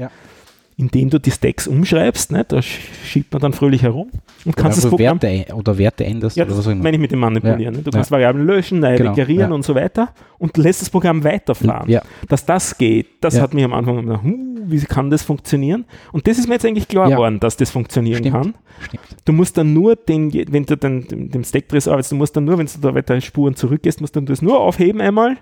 [0.78, 4.10] Ja indem du die Stacks umschreibst, ne, da schiebt man dann fröhlich herum
[4.44, 5.20] und kannst das Programm...
[5.20, 6.36] Werte, oder Werte änderst.
[6.36, 7.60] Ja, das meine ich mit dem Manipulieren.
[7.60, 7.70] Ja.
[7.72, 7.78] Ne?
[7.78, 8.14] Du kannst ja.
[8.14, 9.10] Variablen löschen, neu genau.
[9.10, 9.54] deklarieren ja.
[9.56, 11.90] und so weiter und lässt das Programm weiterfahren.
[11.90, 12.02] Ja.
[12.28, 15.84] Dass das geht, das hat mich am Anfang gedacht, hm, wie kann das funktionieren?
[16.12, 18.34] Und das ist mir jetzt eigentlich klar geworden, dass das funktionieren Stimmt.
[18.36, 18.54] kann.
[18.80, 19.02] Stimmt.
[19.24, 22.44] Du musst dann nur den, wenn du dann dem, dem Stacktrace arbeitest, du musst dann
[22.44, 25.38] nur, wenn du da weiter Spuren zurückgehst, musst du das nur aufheben einmal,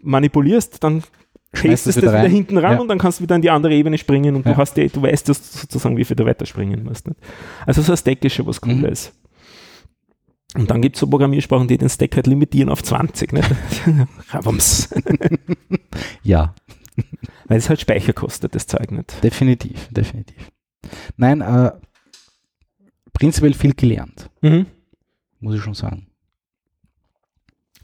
[0.00, 1.02] manipulierst, dann
[1.52, 2.80] hältst es wieder, wieder hinten ran ja.
[2.80, 4.52] und dann kannst du wieder in die andere Ebene springen und ja.
[4.52, 7.06] du hast die, du weißt das sozusagen, wie viel du weiter springen musst.
[7.06, 7.20] Nicht?
[7.66, 9.12] Also so ein Stack ist schon was Cooles.
[9.12, 9.22] Mhm.
[10.54, 13.32] Und dann gibt es so Programmiersprachen, die den Stack halt limitieren auf 20.
[13.32, 13.50] Nicht?
[16.22, 16.54] ja.
[17.46, 19.22] Weil es halt Speicher kostet, das Zeug nicht.
[19.24, 20.50] Definitiv, definitiv.
[21.16, 21.72] Nein, äh,
[23.12, 24.30] prinzipiell viel gelernt.
[24.42, 24.66] Mhm.
[25.40, 26.06] Muss ich schon sagen.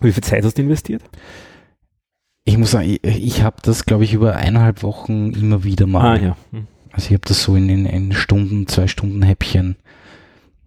[0.01, 1.03] Wie viel Zeit hast du investiert?
[2.49, 6.17] Ich muss sagen, ich, ich habe das, glaube ich, über eineinhalb Wochen immer wieder mal.
[6.17, 6.37] Ah, ja.
[6.51, 6.67] Hm.
[6.93, 9.77] Also ich habe das so in, in, in, Stunden, zwei Stunden Häppchen.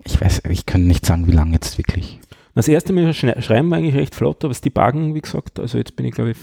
[0.06, 2.20] Ich weiß, ich kann nicht sagen, wie lange jetzt wirklich.
[2.54, 5.96] Das erste Mal schreiben wir eigentlich recht flott, aber es Debuggen, wie gesagt, also jetzt
[5.96, 6.38] bin ich glaube ich,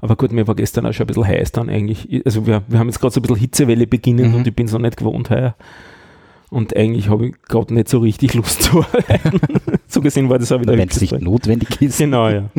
[0.00, 2.22] aber gut, mir war gestern auch schon ein bisschen heiß dann eigentlich.
[2.24, 4.34] Also wir, wir haben jetzt gerade so ein bisschen Hitzewelle beginnen mhm.
[4.34, 5.54] und ich bin so nicht gewohnt heuer.
[6.50, 9.40] Und eigentlich habe ich gerade nicht so richtig Lust zu arbeiten.
[9.86, 11.98] so gesehen war das auch wieder Wenn es nicht notwendig ist.
[11.98, 12.50] Genau, ja.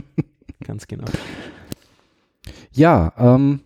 [0.65, 1.05] Ganz genau.
[2.77, 3.61] Ja, ähm,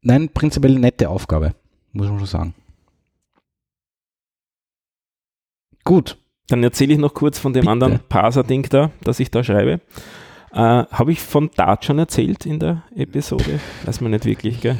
[0.00, 1.54] nein, prinzipiell nette Aufgabe,
[1.92, 2.54] muss man schon sagen.
[5.84, 6.16] Gut.
[6.48, 7.72] Dann erzähle ich noch kurz von dem Bitte.
[7.72, 9.80] anderen Parser-Ding da, das ich da schreibe.
[10.52, 13.60] Äh, Habe ich von Dart schon erzählt in der Episode?
[13.84, 14.78] Weiß man nicht wirklich, gell?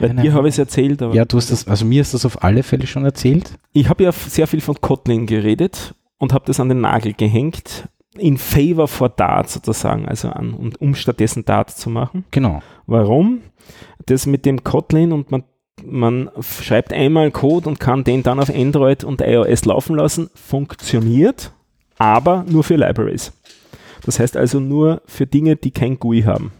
[0.00, 1.00] Bei dir habe ich es erzählt.
[1.00, 3.54] ja, du hast das, also mir ist das auf alle Fälle schon erzählt.
[3.72, 7.88] Ich habe ja sehr viel von Kotlin geredet und habe das an den Nagel gehängt
[8.18, 12.24] in favor for Dart sozusagen, also an, und um stattdessen Dart zu machen.
[12.30, 12.62] Genau.
[12.86, 13.40] Warum?
[14.06, 15.44] Das mit dem Kotlin und man,
[15.84, 21.52] man schreibt einmal Code und kann den dann auf Android und iOS laufen lassen, funktioniert,
[21.98, 23.32] aber nur für Libraries.
[24.04, 26.52] Das heißt also nur für Dinge, die kein GUI haben.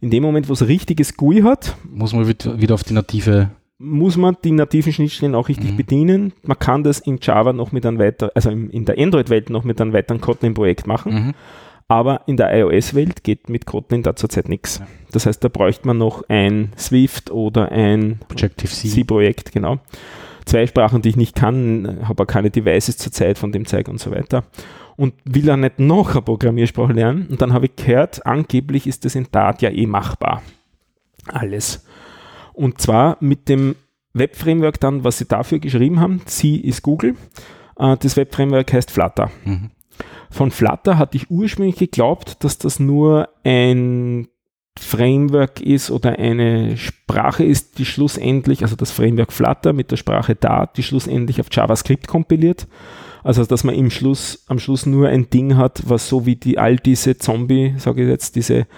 [0.00, 3.50] In dem Moment, wo es richtiges GUI hat, muss man wieder auf die native
[3.82, 5.76] muss man die nativen Schnittstellen auch richtig mhm.
[5.76, 6.32] bedienen.
[6.42, 9.80] Man kann das in Java noch mit einem weiteren, also in der Android-Welt noch mit
[9.80, 11.14] einem weiteren Kotlin-Projekt machen.
[11.14, 11.34] Mhm.
[11.88, 14.78] Aber in der iOS-Welt geht mit Kotlin da zurzeit nichts.
[14.78, 14.86] Ja.
[15.10, 19.78] Das heißt, da bräuchte man noch ein Swift oder ein C-Projekt, genau.
[20.46, 24.00] Zwei Sprachen, die ich nicht kann, habe auch keine Devices zurzeit von dem Zeug und
[24.00, 24.44] so weiter.
[24.96, 27.26] Und will dann nicht noch eine Programmiersprache lernen.
[27.28, 30.42] Und dann habe ich gehört, angeblich ist das in Dart ja eh machbar.
[31.26, 31.84] Alles.
[32.62, 33.74] Und zwar mit dem
[34.14, 36.22] Web-Framework dann, was sie dafür geschrieben haben.
[36.26, 37.16] Sie ist Google.
[37.76, 39.32] Äh, das Web-Framework heißt Flutter.
[39.44, 39.70] Mhm.
[40.30, 44.28] Von Flutter hatte ich ursprünglich geglaubt, dass das nur ein
[44.78, 50.36] Framework ist oder eine Sprache ist, die schlussendlich, also das Framework Flutter mit der Sprache
[50.36, 52.68] Dart, die schlussendlich auf JavaScript kompiliert.
[53.24, 56.58] Also dass man im Schluss, am Schluss nur ein Ding hat, was so wie die
[56.58, 58.68] all diese Zombie, sage ich jetzt, diese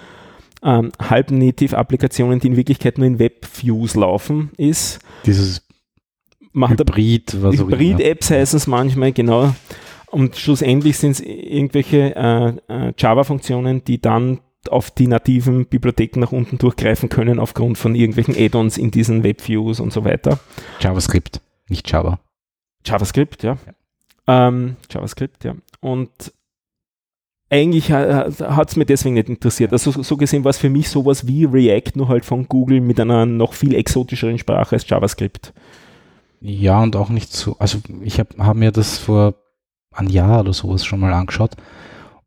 [0.64, 4.98] ähm, Halb-Native-Applikationen, die in Wirklichkeit nur in Web-Views laufen, ist.
[5.26, 5.62] Dieses
[6.52, 9.54] macht Hybrid, was Hybrid-Apps heißen es manchmal, genau.
[10.06, 16.32] Und schlussendlich sind es irgendwelche äh, äh, Java-Funktionen, die dann auf die nativen Bibliotheken nach
[16.32, 20.38] unten durchgreifen können, aufgrund von irgendwelchen Add-ons in diesen Web-Views und so weiter.
[20.80, 22.20] JavaScript, nicht Java.
[22.86, 23.58] JavaScript, ja.
[23.66, 24.48] ja.
[24.48, 25.56] Ähm, JavaScript, ja.
[25.80, 26.32] Und
[27.50, 29.72] eigentlich hat es mir deswegen nicht interessiert.
[29.72, 32.98] Also so, gesehen war es für mich sowas wie React, nur halt von Google mit
[32.98, 35.52] einer noch viel exotischeren Sprache als JavaScript.
[36.40, 37.56] Ja, und auch nicht so.
[37.58, 39.34] Also ich habe hab mir das vor
[39.92, 41.52] ein Jahr oder sowas schon mal angeschaut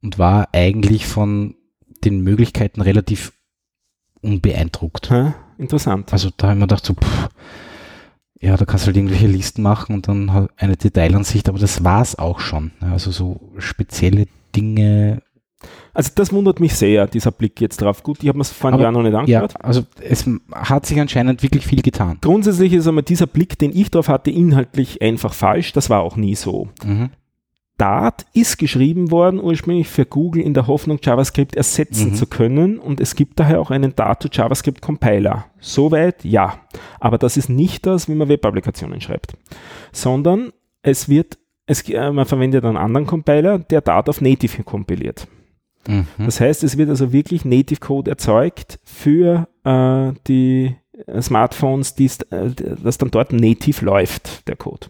[0.01, 1.56] und war eigentlich von
[2.03, 3.34] den Möglichkeiten relativ
[4.21, 5.10] unbeeindruckt.
[5.12, 6.13] Ha, interessant.
[6.13, 7.30] Also da habe ich mir gedacht, so, pff,
[8.39, 11.84] ja, da kannst du halt irgendwelche Listen machen und dann halt eine Detailansicht, aber das
[11.84, 12.71] war es auch schon.
[12.82, 14.27] Also so spezielle
[14.62, 15.22] Dinge.
[15.93, 18.04] Also das wundert mich sehr, dieser Blick jetzt drauf.
[18.04, 19.54] Gut, ich habe mir es vor einem Jahr noch nicht angeschaut.
[19.54, 22.20] Ja, also es hat sich anscheinend wirklich viel getan.
[22.22, 25.74] Grundsätzlich ist einmal dieser Blick, den ich drauf hatte, inhaltlich einfach falsch.
[25.74, 26.70] Das war auch nie so.
[26.86, 27.10] Mhm.
[27.78, 32.15] Dart ist geschrieben worden ursprünglich für Google in der Hoffnung, JavaScript ersetzen mhm.
[32.15, 35.46] zu können und es gibt daher auch einen Dart to JavaScript Compiler.
[35.60, 36.60] Soweit ja.
[37.00, 39.38] Aber das ist nicht das, wie man Web-Applikationen schreibt,
[39.91, 40.51] sondern
[40.82, 41.38] es wird
[41.68, 45.28] es, äh, man verwendet einen anderen Compiler, der Dart auf Native kompiliert.
[45.88, 46.07] Mhm.
[46.18, 52.22] Das heißt, es wird also wirklich Native Code erzeugt für äh, die äh, Smartphones, die's,
[52.32, 52.51] äh,
[52.84, 54.88] das dann dort native läuft, der Code.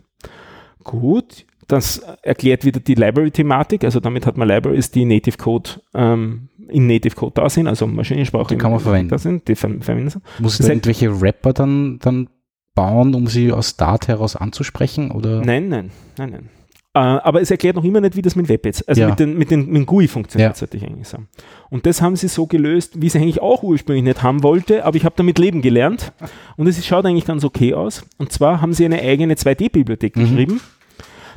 [0.83, 6.49] Gut, das erklärt wieder die Library-Thematik, also damit hat man Libraries, die Native Code ähm,
[6.69, 8.55] in Native Code da sind, also Maschinensprache.
[8.55, 9.09] Die kann man verwenden.
[9.09, 10.21] Da sind, die verwenden.
[10.39, 12.29] Muss es irgendwelche Rapper dann, dann
[12.75, 15.11] bauen, um sie aus Dart heraus anzusprechen?
[15.11, 15.41] Oder?
[15.43, 16.49] Nein, nein, nein, nein.
[16.97, 19.09] Äh, aber es erklärt noch immer nicht, wie das mit Web jetzt, also ja.
[19.09, 20.55] mit, den, mit, den, mit GUI funktioniert, ja.
[20.55, 21.27] sollte ich eigentlich sagen.
[21.69, 24.97] Und das haben sie so gelöst, wie sie eigentlich auch ursprünglich nicht haben wollte, aber
[24.97, 26.11] ich habe damit leben gelernt.
[26.55, 28.03] Und es schaut eigentlich ganz okay aus.
[28.17, 30.21] Und zwar haben sie eine eigene 2D-Bibliothek mhm.
[30.21, 30.61] geschrieben.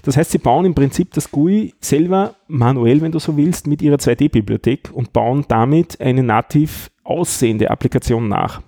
[0.02, 3.82] Das heißt, sie bauen im Prinzip das GUI selber manuell, wenn du so willst, mit
[3.82, 8.62] ihrer 2D-Bibliothek und bauen damit eine nativ aussehende Applikation nach.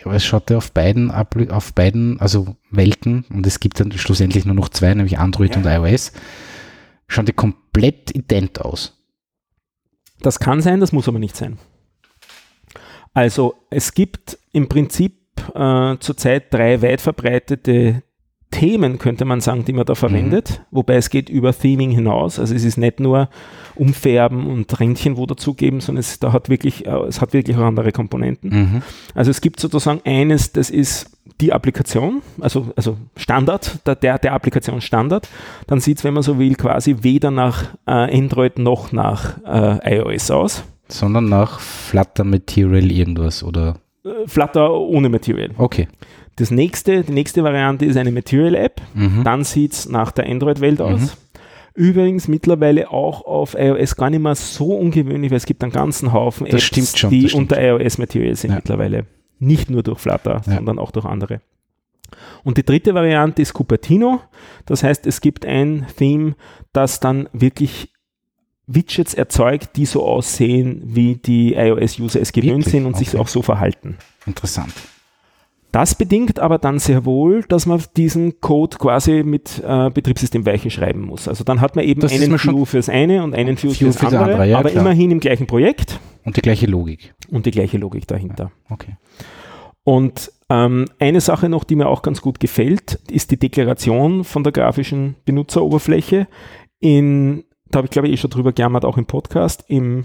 [0.00, 3.92] Ja, aber es schaut ja auf beiden, auf beiden, also Welten, und es gibt dann
[3.92, 5.60] schlussendlich nur noch zwei, nämlich Android ja.
[5.60, 6.12] und iOS,
[7.06, 8.96] schauen die komplett ident aus.
[10.20, 11.58] Das kann sein, das muss aber nicht sein.
[13.12, 15.18] Also es gibt im Prinzip
[15.54, 18.02] äh, zurzeit drei weit verbreitete
[18.50, 20.76] Themen, könnte man sagen, die man da verwendet, mhm.
[20.76, 22.38] wobei es geht über Theming hinaus.
[22.38, 23.28] Also es ist nicht nur
[23.76, 27.62] Umfärben und Rändchen wo dazugeben, sondern es, da hat wirklich, äh, es hat wirklich auch
[27.62, 28.50] andere Komponenten.
[28.50, 28.82] Mhm.
[29.14, 34.32] Also es gibt sozusagen eines, das ist die Applikation, also, also Standard, der, der, der
[34.32, 35.28] Applikation Standard.
[35.66, 39.96] Dann sieht es, wenn man so will, quasi weder nach äh, Android noch nach äh,
[39.96, 40.64] iOS aus.
[40.88, 43.76] Sondern nach Flutter Material irgendwas oder?
[44.04, 45.50] Äh, Flutter ohne Material.
[45.56, 45.88] Okay.
[46.40, 48.80] Das nächste, die nächste Variante ist eine Material-App.
[48.94, 49.24] Mhm.
[49.24, 51.00] Dann sieht es nach der Android-Welt aus.
[51.02, 51.08] Mhm.
[51.74, 56.14] Übrigens mittlerweile auch auf iOS gar nicht mehr so ungewöhnlich, weil es gibt einen ganzen
[56.14, 58.56] Haufen Apps, schon, die unter iOS Material sind ja.
[58.56, 59.04] mittlerweile.
[59.38, 60.54] Nicht nur durch Flutter, ja.
[60.54, 61.42] sondern auch durch andere.
[62.42, 64.22] Und die dritte Variante ist Cupertino.
[64.64, 66.36] Das heißt, es gibt ein Theme,
[66.72, 67.92] das dann wirklich
[68.66, 72.72] Widgets erzeugt, die so aussehen, wie die iOS-User es gewöhnt wirklich?
[72.72, 73.04] sind und okay.
[73.04, 73.98] sich auch so verhalten.
[74.24, 74.72] Interessant.
[75.72, 80.70] Das bedingt aber dann sehr wohl, dass man diesen Code quasi mit äh, Betriebssystem Weiche
[80.70, 81.28] schreiben muss.
[81.28, 84.22] Also dann hat man eben das einen View fürs eine und einen View, fürs andere,
[84.24, 84.82] andere ja, aber klar.
[84.82, 86.00] immerhin im gleichen Projekt.
[86.24, 87.14] Und die gleiche Logik.
[87.30, 88.50] Und die gleiche Logik dahinter.
[88.68, 88.96] Okay.
[89.84, 94.42] Und ähm, eine Sache noch, die mir auch ganz gut gefällt, ist die Deklaration von
[94.42, 96.26] der grafischen Benutzeroberfläche.
[96.80, 100.04] In, da habe ich glaube ich eh schon drüber gejammert, auch im Podcast, im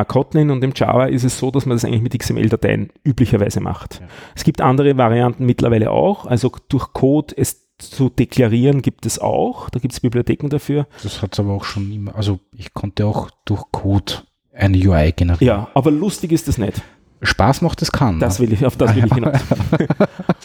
[0.00, 3.60] äh, Kotlin und im Java ist es so, dass man das eigentlich mit XML-Dateien üblicherweise
[3.60, 4.00] macht.
[4.00, 4.06] Ja.
[4.34, 9.68] Es gibt andere Varianten mittlerweile auch, also durch Code es zu deklarieren gibt es auch,
[9.70, 10.86] da gibt es Bibliotheken dafür.
[11.02, 14.14] Das hat es aber auch schon immer, also ich konnte auch durch Code
[14.54, 15.46] eine UI generieren.
[15.46, 16.80] Ja, aber lustig ist das nicht.
[17.22, 18.18] Spaß macht es kann.
[18.18, 19.40] Das will ich, auf das will ich hinaus.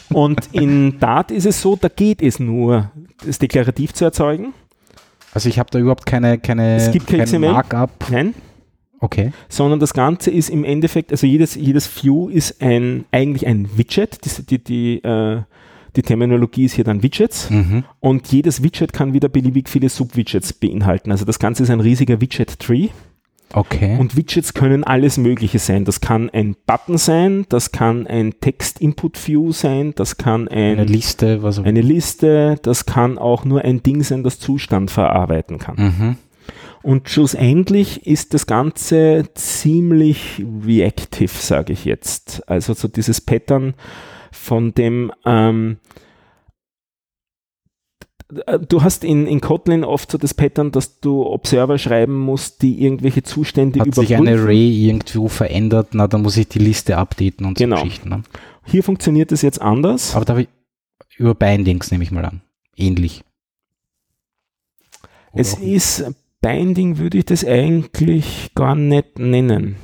[0.10, 2.92] und in Dart ist es so, da geht es nur,
[3.26, 4.54] das deklarativ zu erzeugen.
[5.34, 7.52] Also ich habe da überhaupt keine, keine, es gibt kein XML.
[7.52, 7.92] Markup.
[8.10, 8.34] Nein,
[9.00, 9.32] Okay.
[9.50, 14.26] Sondern das Ganze ist im Endeffekt, also jedes, jedes View ist ein, eigentlich ein Widget.
[14.26, 15.42] Die, die, die, äh,
[15.96, 17.50] die Terminologie ist hier dann Widgets.
[17.50, 17.84] Mhm.
[18.00, 21.12] Und jedes Widget kann wieder beliebig viele Subwidgets beinhalten.
[21.12, 22.90] Also das Ganze ist ein riesiger Widget-Tree.
[23.54, 23.98] Okay.
[23.98, 25.86] Und Widgets können alles Mögliche sein.
[25.86, 31.44] Das kann ein Button sein, das kann ein Text-Input-View sein, das kann ein, eine Liste,
[31.44, 35.76] was eine Liste, das kann auch nur ein Ding sein, das Zustand verarbeiten kann.
[35.78, 36.18] Mhm.
[36.88, 42.50] Und schlussendlich ist das Ganze ziemlich reactive, sage ich jetzt.
[42.50, 43.74] Also so dieses Pattern
[44.32, 45.80] von dem, ähm,
[48.70, 52.82] du hast in, in Kotlin oft so das Pattern, dass du Observer schreiben musst, die
[52.82, 54.20] irgendwelche Zustände Hat überprüfen.
[54.20, 57.76] Hat sich ein Array irgendwo verändert, na, dann muss ich die Liste updaten und genau.
[57.76, 58.08] so Geschichten.
[58.08, 58.24] Ne?
[58.64, 60.16] Hier funktioniert es jetzt anders.
[60.16, 60.48] Aber da habe ich
[61.18, 62.40] über Bindings, nehme ich mal an.
[62.78, 63.26] Ähnlich.
[65.34, 66.06] Oder es ist
[66.42, 69.78] Binding würde ich das eigentlich gar nicht nennen.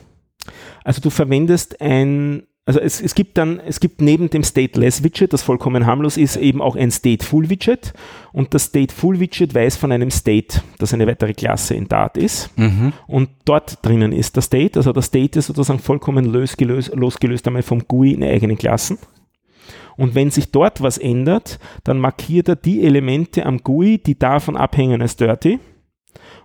[0.83, 5.33] Also du verwendest ein, also es, es gibt dann, es gibt neben dem Stateless Widget,
[5.33, 7.93] das vollkommen harmlos ist, eben auch ein Stateful Widget
[8.31, 12.55] und das Stateful Widget weiß von einem State, das eine weitere Klasse in Dart ist
[12.57, 12.93] mhm.
[13.07, 17.63] und dort drinnen ist der State, also der State ist sozusagen vollkommen losgelöst, losgelöst einmal
[17.63, 18.97] vom GUI in eigenen Klassen.
[19.95, 24.57] Und wenn sich dort was ändert, dann markiert er die Elemente am GUI, die davon
[24.57, 25.59] abhängen als dirty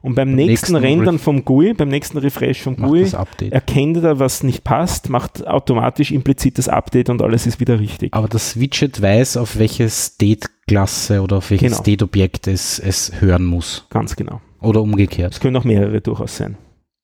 [0.01, 3.11] und beim, beim nächsten, nächsten Rendern vom GUI, beim nächsten Refresh vom GUI,
[3.51, 8.15] erkennt er, was nicht passt, macht automatisch implizit das Update und alles ist wieder richtig.
[8.15, 11.83] Aber das Widget weiß, auf welche State-Klasse oder auf welches genau.
[11.83, 13.87] State-Objekt es, es hören muss.
[13.91, 14.41] Ganz genau.
[14.61, 15.33] Oder umgekehrt.
[15.33, 16.57] Es können auch mehrere durchaus sein.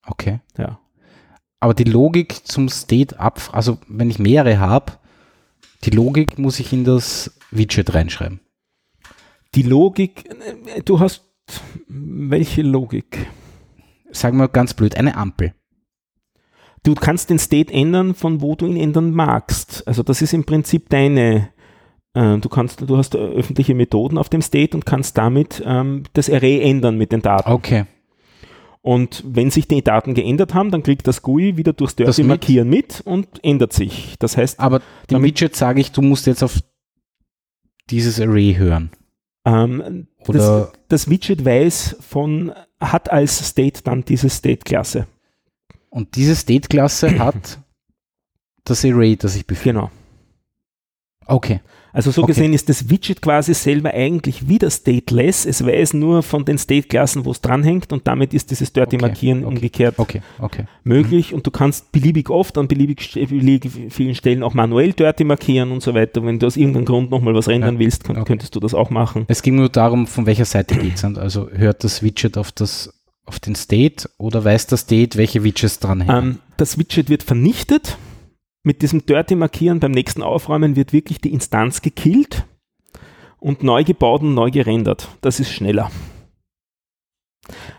[0.06, 0.40] Okay.
[0.58, 0.78] Ja.
[1.60, 4.92] Aber die Logik zum State ab, also wenn ich mehrere habe,
[5.84, 8.40] die Logik muss ich in das Widget reinschreiben.
[9.54, 11.33] Die Logik, äh, du hast
[11.88, 13.26] welche Logik?
[14.10, 15.54] Sagen wir ganz blöd, eine Ampel.
[16.82, 19.86] Du kannst den State ändern, von wo du ihn ändern magst.
[19.86, 21.48] Also das ist im Prinzip deine,
[22.12, 26.28] äh, du kannst, du hast öffentliche Methoden auf dem State und kannst damit ähm, das
[26.30, 27.50] Array ändern mit den Daten.
[27.50, 27.86] Okay.
[28.82, 32.28] Und wenn sich die Daten geändert haben, dann kriegt das GUI wieder durchs Dirty mit?
[32.28, 34.16] Markieren mit und ändert sich.
[34.18, 36.60] Das heißt, aber dem Widget sage ich, du musst jetzt auf
[37.88, 38.90] dieses Array hören.
[39.44, 45.06] Ähm, das, das, Widget weiß von, hat als State dann diese State-Klasse.
[45.90, 47.58] Und diese State-Klasse hat
[48.64, 49.82] das Array, das ich befinde.
[49.82, 49.90] Genau.
[51.26, 51.60] Okay.
[51.94, 52.32] Also so okay.
[52.32, 55.46] gesehen ist das Widget quasi selber eigentlich wieder stateless.
[55.46, 59.06] Es weiß nur von den State-Klassen, wo es dranhängt und damit ist dieses Dirty okay.
[59.06, 59.54] Markieren okay.
[59.54, 59.94] umgekehrt
[60.82, 61.36] möglich mhm.
[61.36, 65.82] und du kannst beliebig oft an beliebig, beliebig, vielen Stellen auch manuell Dirty markieren und
[65.82, 66.24] so weiter.
[66.26, 67.80] Wenn du aus irgendeinem Grund nochmal was rendern ja.
[67.80, 69.24] willst, könnt, könntest du das auch machen.
[69.28, 71.04] Es ging nur darum, von welcher Seite geht es.
[71.04, 72.92] Also hört das Widget auf das
[73.26, 76.16] auf den State oder weiß der State, welche Widgets dranhängen?
[76.16, 77.96] Ähm, das Widget wird vernichtet
[78.64, 82.46] mit diesem Dirty Markieren beim nächsten Aufräumen wird wirklich die Instanz gekillt
[83.38, 85.08] und neu gebaut und neu gerendert.
[85.20, 85.90] Das ist schneller.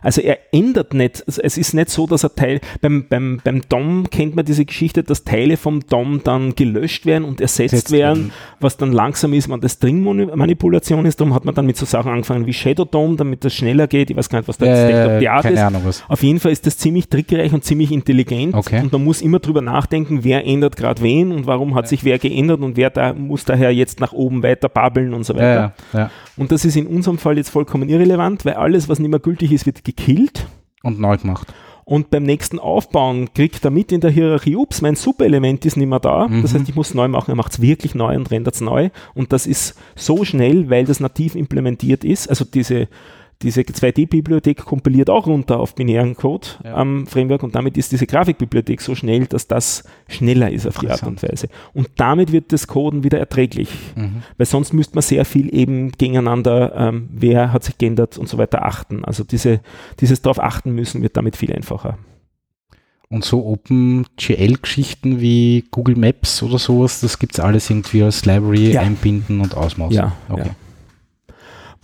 [0.01, 3.61] Also er ändert nicht, also es ist nicht so, dass er Teil, beim, beim, beim
[3.67, 7.91] DOM kennt man diese Geschichte, dass Teile vom DOM dann gelöscht werden und ersetzt Setzt
[7.91, 11.19] werden, was dann langsam ist, wenn das String-Manipulation ist.
[11.19, 14.09] Darum hat man dann mit so Sachen angefangen wie Shadow DOM, damit das schneller geht.
[14.09, 15.59] Ich weiß gar nicht, was da äh, State of the ist.
[15.59, 16.03] Ahnung, was.
[16.07, 18.81] Auf jeden Fall ist das ziemlich trickreich und ziemlich intelligent okay.
[18.81, 21.89] und man muss immer drüber nachdenken, wer ändert gerade wen und warum hat ja.
[21.89, 25.35] sich wer geändert und wer da muss daher jetzt nach oben weiter babbeln und so
[25.35, 25.73] weiter.
[25.93, 26.11] Ja, ja.
[26.37, 29.51] Und das ist in unserem Fall jetzt vollkommen irrelevant, weil alles, was nicht mehr gültig
[29.51, 30.47] ist, wird gekillt.
[30.83, 31.53] Und neu gemacht.
[31.85, 35.87] Und beim nächsten Aufbauen kriegt er mit in der Hierarchie, ups, mein Superelement ist nicht
[35.87, 36.27] mehr da.
[36.27, 36.41] Mhm.
[36.41, 37.29] Das heißt, ich muss neu machen.
[37.31, 38.89] Er macht es wirklich neu und rendert es neu.
[39.13, 42.27] Und das ist so schnell, weil das nativ implementiert ist.
[42.27, 42.87] Also diese
[43.41, 46.75] diese 2D-Bibliothek kompiliert auch runter auf binären Code ja.
[46.75, 50.89] am Framework und damit ist diese Grafikbibliothek so schnell, dass das schneller ist auf die
[50.89, 51.49] Art und Weise.
[51.73, 54.23] Und damit wird das Coden wieder erträglich, mhm.
[54.37, 58.37] weil sonst müsste man sehr viel eben gegeneinander, ähm, wer hat sich geändert und so
[58.37, 59.03] weiter achten.
[59.03, 59.59] Also diese,
[59.99, 61.97] dieses darauf achten müssen wird damit viel einfacher.
[63.09, 68.71] Und so OpenGL-Geschichten wie Google Maps oder sowas, das gibt es alles irgendwie als Library
[68.71, 68.81] ja.
[68.81, 69.93] einbinden und ausmachen.
[69.93, 70.47] Ja, okay.
[70.47, 70.55] Ja.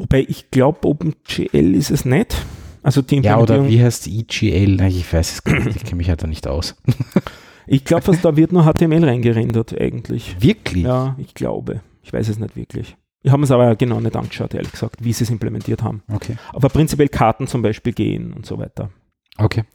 [0.02, 2.36] Wobei ich glaube, OpenGL ist es nicht.
[2.82, 4.82] Also die ja, oder wie heißt EGL?
[4.88, 6.76] Ich weiß es gar nicht, ich kenne mich halt da nicht aus.
[7.68, 10.38] ich glaube, da wird nur HTML reingerendert eigentlich.
[10.39, 10.86] Wirklich?
[10.86, 11.82] Ja, ich glaube.
[12.02, 12.97] Ich weiß es nicht wirklich.
[13.22, 16.02] Ich habe es aber genau nicht angeschaut, ehrlich gesagt, wie sie es implementiert haben.
[16.12, 16.36] Okay.
[16.52, 18.89] Aber prinzipiell Karten zum Beispiel gehen und so weiter.
[19.38, 19.66] Okay.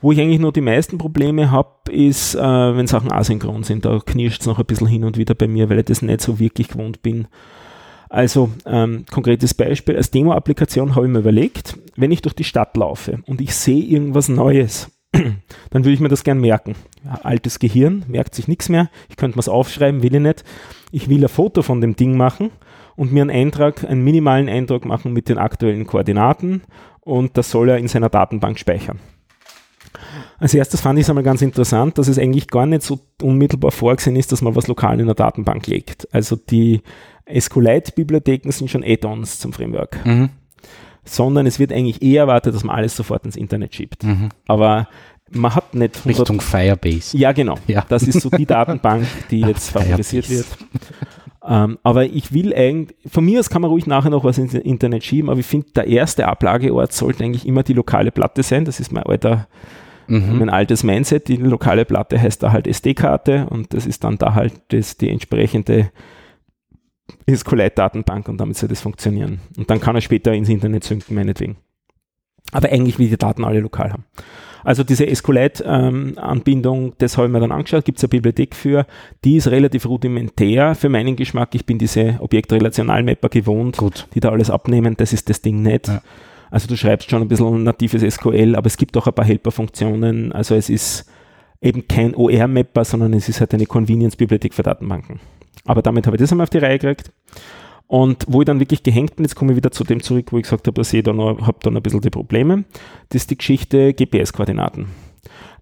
[0.00, 3.84] Wo ich eigentlich nur die meisten Probleme habe, ist, äh, wenn Sachen asynchron sind.
[3.84, 6.20] Da knirscht es noch ein bisschen hin und wieder bei mir, weil ich das nicht
[6.20, 7.28] so wirklich gewohnt bin.
[8.08, 12.76] Also ähm, konkretes Beispiel, als Demo-Applikation habe ich mir überlegt, wenn ich durch die Stadt
[12.76, 16.74] laufe und ich sehe irgendwas Neues, dann würde ich mir das gern merken.
[17.22, 20.44] Altes Gehirn, merkt sich nichts mehr, ich könnte mir es aufschreiben, will ich nicht.
[20.92, 22.50] Ich will ein Foto von dem Ding machen
[22.94, 26.62] und mir einen Eintrag, einen minimalen Eindruck machen mit den aktuellen Koordinaten
[27.00, 28.98] und das soll er in seiner Datenbank speichern.
[30.38, 33.70] Als erstes fand ich es einmal ganz interessant, dass es eigentlich gar nicht so unmittelbar
[33.70, 36.12] vorgesehen ist, dass man was lokal in der Datenbank legt.
[36.12, 36.82] Also die
[37.28, 40.04] SQLite-Bibliotheken sind schon Add-ons zum Framework.
[40.04, 40.30] Mhm.
[41.04, 44.02] Sondern es wird eigentlich eher erwartet, dass man alles sofort ins Internet schiebt.
[44.02, 44.30] Mhm.
[44.46, 44.88] Aber
[45.30, 46.04] man hat nicht.
[46.06, 47.16] Richtung Firebase.
[47.16, 47.56] Ja, genau.
[47.66, 47.84] Ja.
[47.88, 50.46] Das ist so die Datenbank, die jetzt favorisiert wird.
[51.48, 54.54] Ähm, aber ich will eigentlich, von mir aus kann man ruhig nachher noch was ins
[54.54, 58.64] Internet schieben, aber ich finde, der erste Ablageort sollte eigentlich immer die lokale Platte sein.
[58.64, 59.46] Das ist mein alter,
[60.08, 60.38] mhm.
[60.40, 61.28] mein altes Mindset.
[61.28, 65.08] Die lokale Platte heißt da halt SD-Karte und das ist dann da halt das, die
[65.08, 65.90] entsprechende
[67.30, 69.40] SQLite-Datenbank und damit soll das funktionieren.
[69.56, 71.56] Und dann kann er später ins Internet synken, meinetwegen.
[72.52, 74.04] Aber eigentlich will die Daten alle lokal haben.
[74.64, 78.86] Also diese SQLite-Anbindung, ähm, das habe ich mir dann angeschaut, gibt es eine Bibliothek für,
[79.24, 81.54] die ist relativ rudimentär für meinen Geschmack.
[81.54, 84.08] Ich bin diese Objektrelationalmapper gewohnt, Gut.
[84.14, 85.86] die da alles abnehmen, das ist das Ding nicht.
[85.86, 86.02] Ja.
[86.50, 90.32] Also du schreibst schon ein bisschen natives SQL, aber es gibt auch ein paar Helper-Funktionen.
[90.32, 91.08] Also es ist
[91.60, 95.20] eben kein OR-Mapper, sondern es ist halt eine Convenience-Bibliothek für Datenbanken.
[95.64, 97.10] Aber damit habe ich das einmal auf die Reihe gekriegt.
[97.88, 100.38] Und wo ich dann wirklich gehängt bin, jetzt komme ich wieder zu dem zurück, wo
[100.38, 102.64] ich gesagt habe, dass ich da noch, habe dann ein bisschen die Probleme,
[103.10, 104.86] das ist die Geschichte GPS-Koordinaten.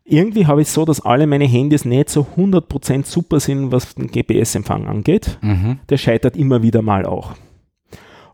[0.05, 4.09] Irgendwie habe ich so, dass alle meine Handys nicht so 100% super sind, was den
[4.09, 5.39] GPS-Empfang angeht.
[5.41, 5.81] Mhm.
[5.89, 7.35] Der scheitert immer wieder mal auch.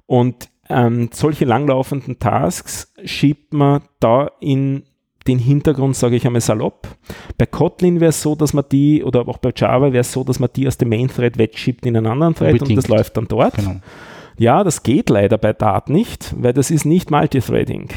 [0.06, 4.84] Und ähm, solche langlaufenden Tasks schiebt man da in
[5.26, 6.88] den Hintergrund, sage ich einmal salopp.
[7.36, 10.24] Bei Kotlin wäre es so, dass man die, oder auch bei Java wäre es so,
[10.24, 12.70] dass man die aus dem Main-Thread wegschiebt in einen anderen Thread Unbedingt.
[12.70, 13.54] und das läuft dann dort.
[13.54, 13.76] Genau.
[14.38, 17.88] Ja, das geht leider bei Dart nicht, weil das ist nicht Multithreading,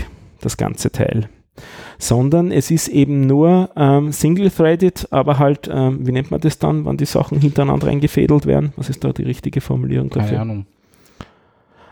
[0.41, 1.29] das ganze Teil.
[1.97, 6.83] Sondern es ist eben nur ähm, Single-Threaded, aber halt, ähm, wie nennt man das dann,
[6.83, 8.73] wann die Sachen hintereinander eingefädelt werden?
[8.75, 10.39] Was ist da die richtige Formulierung dafür?
[10.39, 10.65] Keine Ahnung.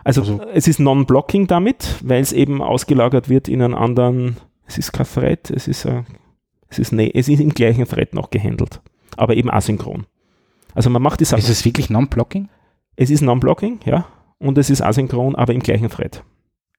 [0.04, 4.78] Also, also es ist Non-Blocking damit, weil es eben ausgelagert wird in einen anderen es
[4.78, 6.04] ist kein Thread, es ist, äh,
[6.70, 8.82] es ist, ne, es ist im gleichen Thread noch gehandelt,
[9.18, 10.06] aber eben asynchron.
[10.74, 11.42] Also man macht die Sache.
[11.42, 12.50] Ist es wirklich Non-Blocking?
[12.96, 14.08] Es ist Non-Blocking, ja,
[14.40, 16.24] und es ist asynchron, aber im gleichen Thread.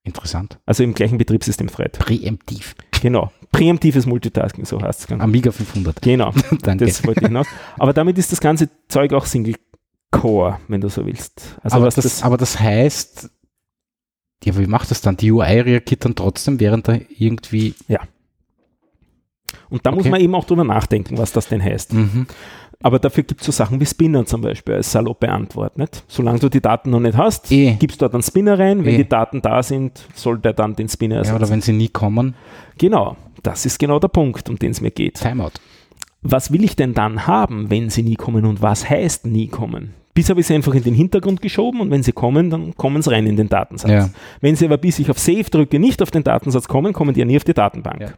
[0.05, 0.59] Interessant.
[0.67, 1.99] Also im gleichen Betriebssystem-Thread.
[1.99, 2.75] Präemptiv.
[3.03, 3.31] Genau.
[3.53, 5.21] Präemptives Multitasking, so heißt es.
[5.21, 6.03] Amiga 500.
[6.03, 6.33] Genau.
[6.63, 6.87] Danke.
[6.87, 7.47] Das wollte ich hinaus.
[7.79, 9.55] Aber damit ist das ganze Zeug auch Single
[10.11, 11.57] Core, wenn du so willst.
[11.63, 13.31] Also aber, das, das, aber das heißt,
[14.45, 15.17] ja, wie macht das dann?
[15.17, 17.75] Die UI reagiert dann trotzdem, während da irgendwie.
[17.89, 18.01] Ja.
[19.71, 19.99] Und da okay.
[19.99, 21.95] muss man eben auch drüber nachdenken, was das denn heißt.
[21.95, 22.27] Mhm.
[22.83, 25.79] Aber dafür gibt es so Sachen wie Spinner zum Beispiel als saloppe Antwort.
[25.79, 26.05] Nicht?
[26.09, 27.77] Solange du die Daten noch nicht hast, e.
[27.79, 28.85] gibst du dort einen Spinner rein.
[28.85, 28.97] Wenn e.
[28.99, 31.35] die Daten da sind, soll der dann den Spinner ersetzen.
[31.35, 32.35] Ja, oder wenn sie nie kommen.
[32.79, 35.15] Genau, das ist genau der Punkt, um den es mir geht.
[35.15, 35.53] Timeout.
[36.23, 39.95] Was will ich denn dann haben, wenn sie nie kommen und was heißt nie kommen?
[40.15, 43.01] Bis habe ich sie einfach in den Hintergrund geschoben und wenn sie kommen, dann kommen
[43.01, 43.91] sie rein in den Datensatz.
[43.91, 44.11] Ja.
[44.41, 47.21] Wenn sie aber bis ich auf Save drücke, nicht auf den Datensatz kommen, kommen die
[47.21, 48.01] ja nie auf die Datenbank.
[48.01, 48.13] Ja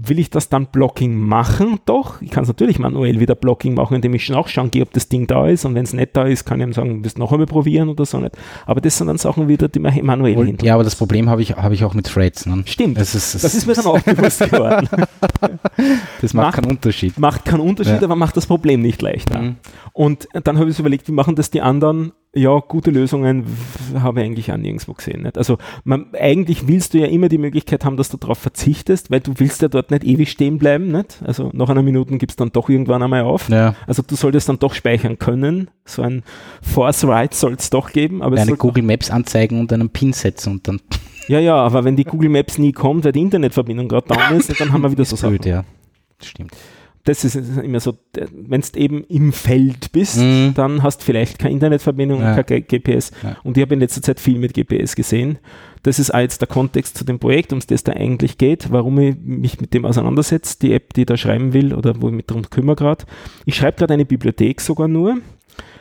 [0.00, 1.80] will ich das dann Blocking machen?
[1.84, 4.82] Doch, ich kann es natürlich manuell wieder Blocking machen, indem ich schon auch schauen gehe,
[4.82, 7.02] ob das Ding da ist und wenn es nicht da ist, kann ich ihm sagen,
[7.02, 8.36] willst du noch einmal probieren oder so nicht.
[8.64, 10.58] Aber das sind dann Sachen wieder, die man manuell hin.
[10.62, 12.46] Ja, aber das Problem habe ich, hab ich auch mit Threads.
[12.46, 12.62] Ne?
[12.66, 14.88] Stimmt, das ist, das ist mir dann auch bewusst geworden.
[16.20, 17.18] das macht, macht, keinen Unterschied.
[17.18, 18.02] Macht keinen Unterschied, ja.
[18.04, 19.40] aber macht das Problem nicht leichter.
[19.40, 19.56] Mhm.
[19.92, 23.44] Und dann habe ich so überlegt, wie machen das die anderen ja, gute Lösungen
[23.94, 25.22] habe ich eigentlich auch nirgendwo gesehen.
[25.22, 25.36] Nicht?
[25.36, 29.20] Also man, eigentlich willst du ja immer die Möglichkeit haben, dass du darauf verzichtest, weil
[29.20, 30.88] du willst ja dort nicht ewig stehen bleiben.
[30.92, 31.20] Nicht?
[31.24, 33.48] Also nach einer Minute gibst du dann doch irgendwann einmal auf.
[33.48, 33.74] Ja.
[33.86, 35.70] Also du solltest dann doch speichern können.
[35.84, 36.22] So ein
[36.62, 38.22] Force Write soll es doch geben.
[38.22, 40.80] Aber eine Google Maps anzeigen und einen Pin setzen und dann...
[41.26, 44.58] Ja, ja, aber wenn die Google Maps nie kommt, weil die Internetverbindung gerade down ist,
[44.58, 45.36] dann haben wir wieder so Sachen.
[45.36, 45.64] Blöd, ja.
[46.22, 46.52] Stimmt
[47.08, 47.94] das ist immer so,
[48.32, 50.52] wenn du eben im Feld bist, mhm.
[50.54, 52.42] dann hast du vielleicht keine Internetverbindung, ja.
[52.42, 53.12] kein GPS.
[53.22, 53.38] Ja.
[53.44, 55.38] Und ich habe in letzter Zeit viel mit GPS gesehen.
[55.82, 58.98] Das ist auch jetzt der Kontext zu dem Projekt, um das da eigentlich geht, warum
[58.98, 62.14] ich mich mit dem auseinandersetze, die App, die ich da schreiben will oder wo ich
[62.14, 63.06] mich darum kümmere gerade.
[63.46, 65.16] Ich schreibe gerade eine Bibliothek sogar nur,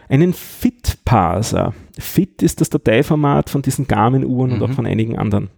[0.07, 1.73] einen Fit-Parser.
[1.99, 4.55] Fit ist das Dateiformat von diesen Garmin-Uhren mhm.
[4.55, 4.75] und auch mhm.
[4.75, 5.49] von einigen anderen.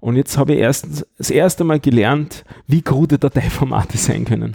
[0.00, 4.52] Und jetzt habe ich erstens das erste Mal gelernt, wie krude Dateiformate sein können.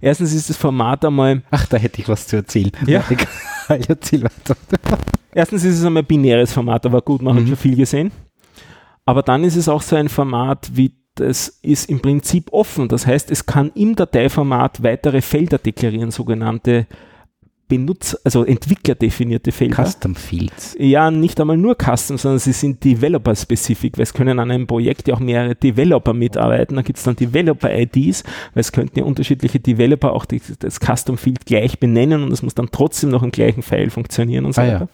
[0.00, 1.42] Erstens ist das Format einmal.
[1.50, 2.70] Ach, da hätte ich was zu erzählen.
[2.86, 3.02] Ja.
[3.68, 4.56] Erzähl weiter.
[5.34, 7.40] Erstens ist es einmal binäres Format, aber gut, man mhm.
[7.40, 8.12] hat schon viel gesehen.
[9.04, 12.88] Aber dann ist es auch so ein Format wie das ist im Prinzip offen.
[12.88, 16.86] Das heißt, es kann im Dateiformat weitere Felder deklarieren, sogenannte
[17.68, 19.84] Benutzer, also entwicklerdefinierte Felder.
[19.84, 20.74] Custom Fields.
[20.78, 25.06] Ja, nicht einmal nur Custom, sondern sie sind Developer-specific, weil es können an einem Projekt
[25.06, 26.76] ja auch mehrere Developer mitarbeiten.
[26.76, 31.18] Da gibt es dann Developer-IDs, weil es könnten ja unterschiedliche Developer auch die, das Custom
[31.18, 34.62] Field gleich benennen und es muss dann trotzdem noch im gleichen File funktionieren und so
[34.62, 34.88] ah, weiter.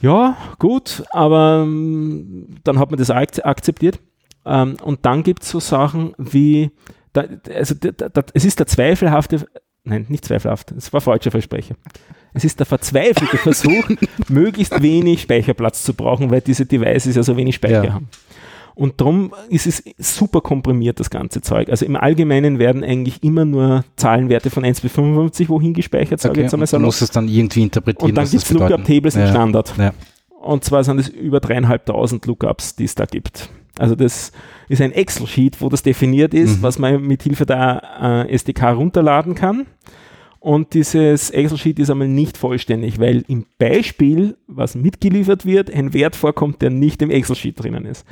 [0.00, 0.10] Ja.
[0.10, 0.36] ja.
[0.58, 4.00] gut, aber ähm, dann hat man das akzeptiert.
[4.46, 6.70] Ähm, und dann gibt es so Sachen wie,
[7.14, 7.74] also
[8.32, 9.46] es ist der zweifelhafte
[9.90, 11.74] nein, nicht zweifelhaft, es war falscher Versprecher.
[12.32, 13.90] Es ist der verzweifelte Versuch,
[14.28, 17.92] möglichst wenig Speicherplatz zu brauchen, weil diese Devices ja so wenig Speicher ja.
[17.94, 18.08] haben.
[18.74, 21.68] Und darum ist es super komprimiert, das ganze Zeug.
[21.68, 26.24] Also im Allgemeinen werden eigentlich immer nur Zahlenwerte von 1 bis 55 wohin gespeichert.
[26.24, 28.10] Okay, jetzt einmal du musst es dann irgendwie interpretieren.
[28.10, 29.24] Und dann gibt es Lookup-Tables ja.
[29.24, 29.74] im Standard.
[29.76, 29.92] Ja.
[30.40, 33.50] Und zwar sind es über dreieinhalbtausend Lookups, die es da gibt.
[33.80, 34.32] Also das
[34.68, 36.62] ist ein Excel-Sheet, wo das definiert ist, mhm.
[36.62, 39.66] was man mit Hilfe der äh, SDK runterladen kann.
[40.38, 46.16] Und dieses Excel-Sheet ist einmal nicht vollständig, weil im Beispiel, was mitgeliefert wird, ein Wert
[46.16, 48.06] vorkommt, der nicht im Excel-Sheet drinnen ist.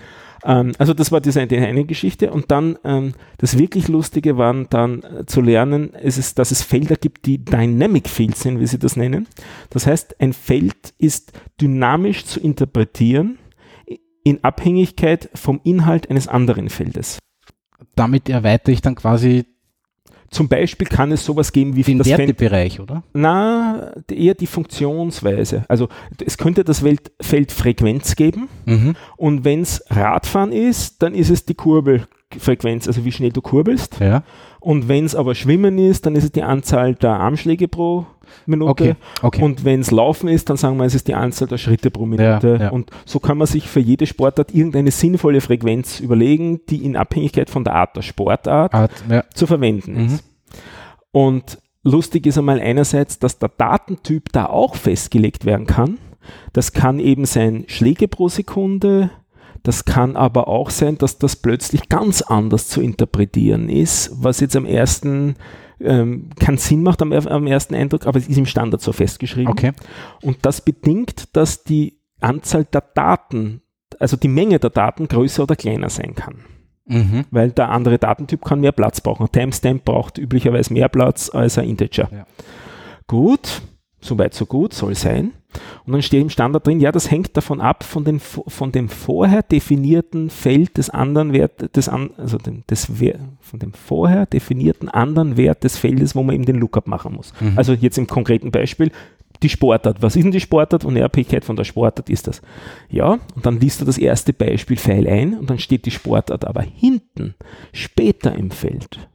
[0.44, 2.30] Ähm, also das war diese, die eine Geschichte.
[2.30, 6.62] Und dann ähm, das wirklich Lustige war dann äh, zu lernen, ist es, dass es
[6.62, 9.26] Felder gibt, die Dynamic Fields sind, wie sie das nennen.
[9.70, 13.38] Das heißt, ein Feld ist dynamisch zu interpretieren
[14.28, 17.18] in Abhängigkeit vom Inhalt eines anderen Feldes.
[17.94, 19.44] Damit erweitere ich dann quasi
[20.30, 23.02] zum Beispiel kann es sowas geben wie den Wertebereich, oder?
[23.14, 25.64] Na, eher die Funktionsweise.
[25.68, 25.88] Also
[26.24, 26.84] es könnte das
[27.20, 28.94] Feld Frequenz geben mhm.
[29.16, 34.00] und wenn es Radfahren ist, dann ist es die Kurbelfrequenz, also wie schnell du kurbelst.
[34.00, 34.22] Ja.
[34.68, 38.04] Und wenn es aber Schwimmen ist, dann ist es die Anzahl der Armschläge pro
[38.44, 38.70] Minute.
[38.70, 39.42] Okay, okay.
[39.42, 42.04] Und wenn es Laufen ist, dann sagen wir, es ist die Anzahl der Schritte pro
[42.04, 42.58] Minute.
[42.60, 42.68] Ja, ja.
[42.68, 47.48] Und so kann man sich für jede Sportart irgendeine sinnvolle Frequenz überlegen, die in Abhängigkeit
[47.48, 49.24] von der Art der Sportart Art, ja.
[49.32, 50.04] zu verwenden mhm.
[50.04, 50.24] ist.
[51.12, 55.96] Und lustig ist einmal einerseits, dass der Datentyp da auch festgelegt werden kann.
[56.52, 59.08] Das kann eben sein Schläge pro Sekunde,
[59.62, 64.56] das kann aber auch sein, dass das plötzlich ganz anders zu interpretieren ist, was jetzt
[64.56, 65.36] am ersten
[65.80, 69.52] ähm, keinen Sinn macht am, am, ersten Eindruck, aber es ist im Standard so festgeschrieben.
[69.52, 69.72] Okay.
[70.22, 73.62] Und das bedingt, dass die Anzahl der Daten,
[74.00, 76.40] also die Menge der Daten größer oder kleiner sein kann.
[76.86, 77.26] Mhm.
[77.30, 79.26] Weil der andere Datentyp kann mehr Platz brauchen.
[79.26, 82.08] Ein Timestamp braucht üblicherweise mehr Platz als ein Integer.
[82.10, 82.26] Ja.
[83.06, 83.62] Gut,
[84.00, 85.32] Soweit, so gut, soll sein.
[85.86, 88.88] Und dann steht im Standard drin, ja, das hängt davon ab, von, den, von dem
[88.88, 92.86] vorher definierten Feld des anderen Wert, des, also dem, des,
[93.40, 97.32] von dem vorher definierten anderen Wert des Feldes, wo man eben den Lookup machen muss.
[97.40, 97.54] Mhm.
[97.56, 98.90] Also jetzt im konkreten Beispiel,
[99.42, 100.02] die Sportart.
[100.02, 100.84] Was ist denn die Sportart?
[100.84, 102.42] Und die Abhängigkeit von der Sportart ist das.
[102.90, 106.44] Ja, und dann liest du das erste Beispiel Pfeil ein und dann steht die Sportart
[106.44, 107.34] aber hinten,
[107.72, 109.08] später im Feld.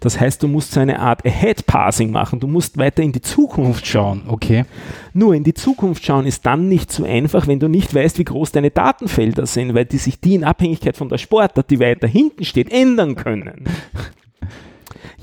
[0.00, 2.40] Das heißt, du musst so eine Art Ahead-Passing machen.
[2.40, 4.24] Du musst weiter in die Zukunft schauen.
[4.26, 4.64] Okay.
[5.12, 8.24] Nur in die Zukunft schauen ist dann nicht so einfach, wenn du nicht weißt, wie
[8.24, 12.06] groß deine Datenfelder sind, weil die sich die in Abhängigkeit von der Sportart, die weiter
[12.06, 13.64] hinten steht, ändern können.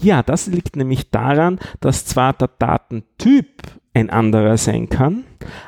[0.01, 3.61] Ja, das liegt nämlich daran, dass zwar der Datentyp
[3.93, 5.25] ein anderer sein kann,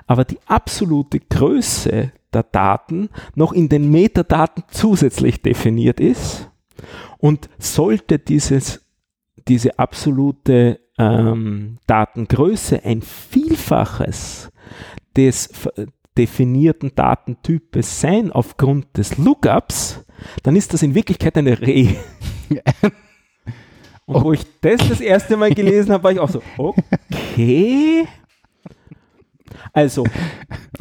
[0.08, 6.50] aber die absolute Größe der Daten noch in den Metadaten zusätzlich definiert ist
[7.24, 8.86] und sollte dieses,
[9.48, 14.52] diese absolute ähm, Datengröße ein Vielfaches
[15.16, 15.50] des
[16.18, 20.04] definierten Datentypes sein aufgrund des Lookups,
[20.44, 21.96] dann ist das in Wirklichkeit eine Re.
[24.06, 28.06] Und wo ich das das erste Mal gelesen habe, war ich auch so, okay.
[29.72, 30.04] Also,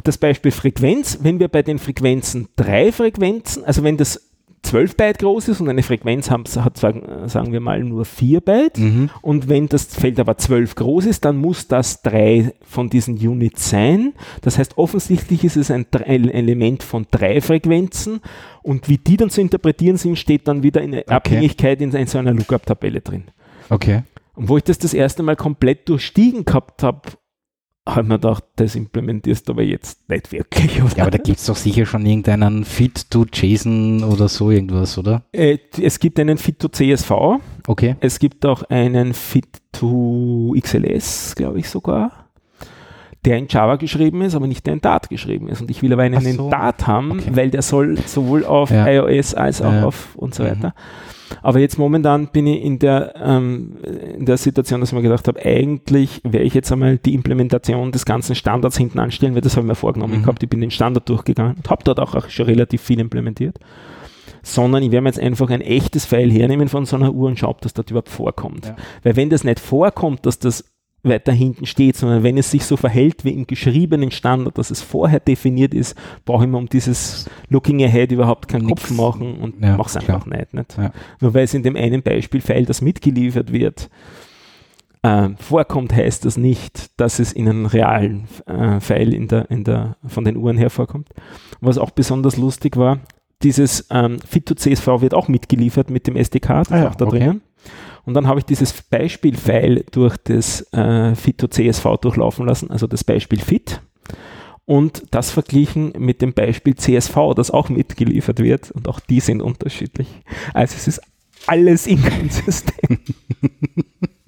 [0.02, 4.31] das Beispiel Frequenz, wenn wir bei den Frequenzen drei Frequenzen, also wenn das
[4.62, 8.78] 12 Byte groß ist und eine Frequenz haben, hat, sagen wir mal, nur 4 Byte.
[8.78, 9.10] Mhm.
[9.20, 13.68] Und wenn das Feld aber 12 groß ist, dann muss das drei von diesen Units
[13.68, 14.14] sein.
[14.40, 18.20] Das heißt, offensichtlich ist es ein, ein Element von drei Frequenzen.
[18.62, 21.04] Und wie die dann zu interpretieren sind, steht dann wieder in okay.
[21.08, 23.24] Abhängigkeit in, in so einer Lookup-Tabelle drin.
[23.68, 24.02] Okay.
[24.34, 27.00] Und wo ich das das erste Mal komplett durchstiegen gehabt habe,
[27.86, 30.82] habe mir gedacht, das implementierst du aber jetzt nicht wirklich.
[30.82, 30.96] Oder?
[30.96, 34.96] Ja, aber da gibt es doch sicher schon irgendeinen Fit to JSON oder so irgendwas,
[34.98, 35.22] oder?
[35.32, 37.10] Äh, es gibt einen Fit to CSV.
[37.66, 37.96] Okay.
[38.00, 42.22] Es gibt auch einen Fit to XLS, glaube ich sogar
[43.24, 45.60] der in Java geschrieben ist, aber nicht der in Dart geschrieben ist.
[45.60, 46.28] Und ich will aber einen so.
[46.28, 47.30] in Dart haben, okay.
[47.32, 48.86] weil der soll sowohl auf ja.
[48.86, 49.84] iOS als auch ja.
[49.84, 50.68] auf und so weiter.
[50.68, 50.72] Mhm.
[51.40, 53.76] Aber jetzt momentan bin ich in der, ähm,
[54.18, 57.92] in der Situation, dass ich mir gedacht habe, eigentlich werde ich jetzt einmal die Implementation
[57.92, 60.22] des ganzen Standards hinten anstellen, weil das habe ich mir vorgenommen mhm.
[60.22, 60.42] gehabt.
[60.42, 63.58] Ich bin den Standard durchgegangen und habe dort auch, schon relativ viel implementiert.
[64.42, 67.38] Sondern ich werde mir jetzt einfach ein echtes File hernehmen von so einer Uhr und
[67.38, 68.66] schaue, ob das dort überhaupt vorkommt.
[68.66, 68.76] Ja.
[69.04, 70.71] Weil wenn das nicht vorkommt, dass das
[71.02, 74.82] weiter hinten steht, sondern wenn es sich so verhält wie im geschriebenen Standard, dass es
[74.82, 78.82] vorher definiert ist, brauche ich mir um dieses Looking Ahead überhaupt keinen Nix.
[78.82, 80.54] Kopf machen und ja, mache es einfach nicht.
[80.54, 80.76] nicht?
[80.78, 80.92] Ja.
[81.20, 83.90] Nur weil es in dem einen Beispiel-File, das mitgeliefert wird,
[85.02, 89.64] äh, vorkommt, heißt das nicht, dass es in einem realen äh, File in der, in
[89.64, 91.08] der, von den Uhren her vorkommt.
[91.60, 93.00] Was auch besonders lustig war,
[93.42, 97.18] dieses ähm, Fit2CSV wird auch mitgeliefert mit dem SDK, das ah, ist auch da okay.
[97.18, 97.42] drinnen.
[98.04, 103.40] Und dann habe ich dieses Beispiel-File durch das äh, Fito-CSV durchlaufen lassen, also das Beispiel
[103.40, 103.80] Fit.
[104.64, 108.70] Und das verglichen mit dem Beispiel CSV, das auch mitgeliefert wird.
[108.70, 110.08] Und auch die sind unterschiedlich.
[110.54, 111.00] Also es ist
[111.46, 113.00] alles inkonsistent.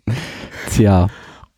[0.70, 1.08] Tja.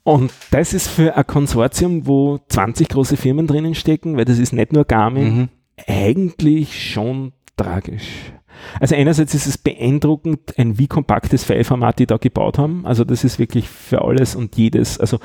[0.03, 4.53] Und das ist für ein Konsortium, wo 20 große Firmen drinnen stecken, weil das ist
[4.53, 5.49] nicht nur Garmin, mhm.
[5.87, 8.33] eigentlich schon tragisch.
[8.81, 12.87] Also einerseits ist es beeindruckend, ein wie kompaktes Fileformat die da gebaut haben.
[12.87, 14.99] Also das ist wirklich für alles und jedes.
[14.99, 15.19] Also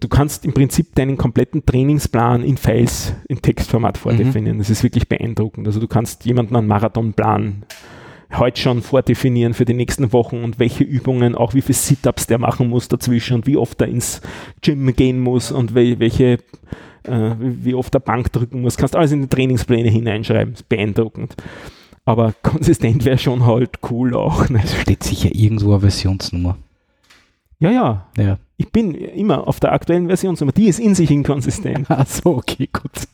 [0.00, 4.56] du kannst im Prinzip deinen kompletten Trainingsplan in Files, in Textformat vordefinieren.
[4.56, 4.60] Mhm.
[4.60, 5.66] Das ist wirklich beeindruckend.
[5.66, 7.64] Also du kannst jemanden einen Marathonplan
[8.38, 12.38] heute schon vordefinieren für die nächsten Wochen und welche Übungen, auch wie viele Sit-Ups der
[12.38, 14.20] machen muss dazwischen und wie oft er ins
[14.62, 16.38] Gym gehen muss und welche,
[17.04, 18.76] äh, wie oft er Bank drücken muss.
[18.76, 20.54] Kannst alles in die Trainingspläne hineinschreiben.
[20.54, 21.36] Das ist beeindruckend.
[22.04, 24.48] Aber konsistent wäre schon halt cool auch.
[24.48, 24.60] Ne?
[24.62, 26.56] Es steht sicher irgendwo eine Versionsnummer.
[27.58, 28.38] Ja, ja, ja.
[28.56, 30.52] Ich bin immer auf der aktuellen Versionsnummer.
[30.52, 31.86] Die ist in sich inkonsistent.
[31.88, 33.08] Ach so, okay, gut.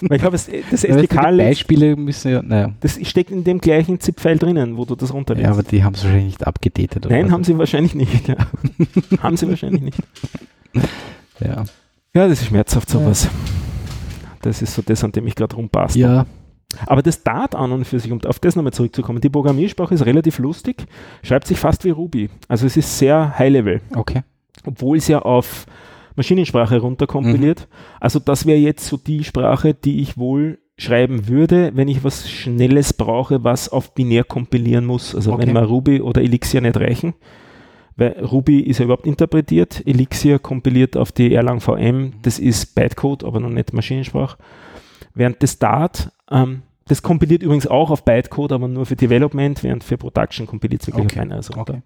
[0.00, 0.48] Weil ich habe das
[0.84, 1.36] SDK.
[1.36, 2.72] Beispiele müssen ja, naja.
[2.80, 5.44] Das steckt in dem gleichen ZIP-File drinnen, wo du das runterlässt.
[5.44, 7.06] Ja, aber die haben es wahrscheinlich nicht abgedatet.
[7.08, 7.32] Nein, was?
[7.32, 8.28] haben sie wahrscheinlich nicht.
[8.28, 8.36] Ja.
[9.22, 9.98] haben sie wahrscheinlich nicht.
[11.40, 11.64] Ja.
[12.14, 13.24] Ja, das ist schmerzhaft sowas.
[13.24, 13.30] Ja.
[14.42, 15.96] Das ist so das, an dem ich gerade rumpasst.
[15.96, 16.24] Ja,
[16.86, 20.04] aber das Dart an und für sich, um auf das nochmal zurückzukommen, die Programmiersprache ist
[20.04, 20.84] relativ lustig,
[21.22, 22.28] schreibt sich fast wie Ruby.
[22.46, 23.80] Also es ist sehr High-Level.
[23.94, 24.22] Okay.
[24.66, 25.66] Obwohl es ja auf
[26.16, 27.60] Maschinensprache runterkompiliert.
[27.60, 27.74] Mhm.
[28.00, 32.30] Also das wäre jetzt so die Sprache, die ich wohl schreiben würde, wenn ich was
[32.30, 35.14] Schnelles brauche, was auf binär kompilieren muss.
[35.14, 35.46] Also okay.
[35.46, 37.14] wenn mal Ruby oder Elixir nicht reichen.
[37.96, 43.24] Weil Ruby ist ja überhaupt interpretiert, Elixir kompiliert auf die Erlang VM, das ist Bytecode,
[43.24, 44.36] aber noch nicht Maschinensprache.
[45.18, 49.84] Während das Dart ähm, das kompiliert übrigens auch auf Bytecode, aber nur für Development, während
[49.84, 51.16] für Production kompiliert es wirklich okay.
[51.16, 51.36] keiner.
[51.36, 51.82] Also okay.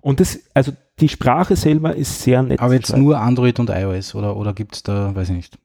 [0.00, 2.60] Und das, also die Sprache selber ist sehr nett.
[2.60, 5.58] Aber jetzt nur Android und iOS oder, oder gibt es da, weiß ich nicht.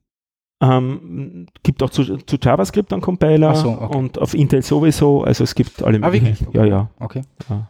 [0.62, 3.98] Ähm, gibt auch zu, zu JavaScript einen Compiler so, okay.
[3.98, 6.48] und auf Intel sowieso, also es gibt alle ah, möglichen.
[6.54, 6.90] Ja, ja.
[7.00, 7.22] Okay.
[7.50, 7.70] Ja.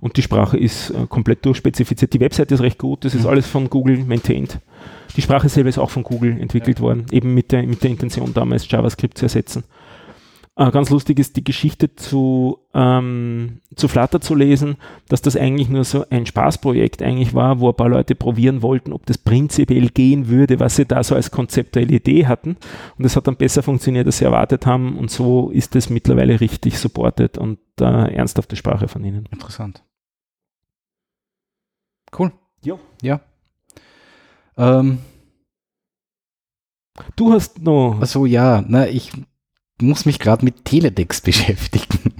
[0.00, 2.12] Und die Sprache ist äh, komplett durchspezifiziert.
[2.12, 4.58] Die Webseite ist recht gut, das ist alles von Google maintained.
[5.16, 6.84] Die Sprache selber ist auch von Google entwickelt ja.
[6.84, 9.64] worden, eben mit der, mit der Intention damals JavaScript zu ersetzen.
[10.58, 14.76] Äh, ganz lustig ist die Geschichte zu, ähm, zu Flutter zu lesen,
[15.08, 18.92] dass das eigentlich nur so ein Spaßprojekt eigentlich war, wo ein paar Leute probieren wollten,
[18.92, 22.56] ob das prinzipiell gehen würde, was sie da so als konzeptuelle Idee hatten.
[22.96, 24.98] Und das hat dann besser funktioniert, als sie erwartet haben.
[24.98, 29.28] Und so ist es mittlerweile richtig supported und äh, ernsthafte Sprache von ihnen.
[29.30, 29.84] Interessant.
[32.16, 32.32] Cool.
[32.62, 32.80] Jo.
[33.02, 33.20] Ja.
[34.56, 34.98] Ähm,
[37.16, 37.98] du hast noch.
[38.00, 38.64] Achso, ja.
[38.66, 39.12] Na, ich
[39.80, 42.14] muss mich gerade mit Teledex beschäftigen.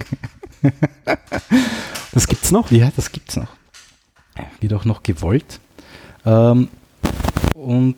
[2.11, 2.71] das gibt's noch?
[2.71, 3.49] Ja, das gibt's noch.
[4.61, 5.59] Wird auch noch gewollt.
[6.25, 6.69] Ähm,
[7.55, 7.95] und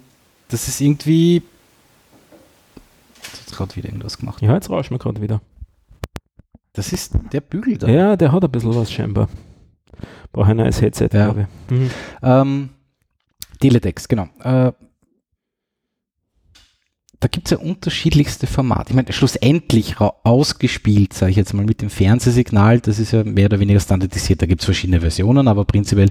[0.50, 1.44] das ist irgendwie.
[3.22, 4.42] Jetzt hat gerade wieder irgendwas gemacht.
[4.42, 5.42] Ja, jetzt rauscht mir gerade wieder.
[6.74, 7.88] Das ist der Bügel da.
[7.88, 9.30] Ja, der hat ein bisschen was scheinbar.
[10.32, 11.26] Brauche ein neues Headset, ja.
[11.26, 11.78] glaube ich.
[11.78, 11.90] Mhm.
[12.24, 12.70] Ähm,
[13.60, 14.28] Teletext, genau.
[14.44, 14.72] Äh,
[17.22, 18.90] da gibt es ja unterschiedlichste Formate.
[18.90, 23.46] Ich meine, schlussendlich ausgespielt, sage ich jetzt mal, mit dem Fernsehsignal, das ist ja mehr
[23.46, 24.42] oder weniger standardisiert.
[24.42, 26.10] Da gibt es verschiedene Versionen, aber prinzipiell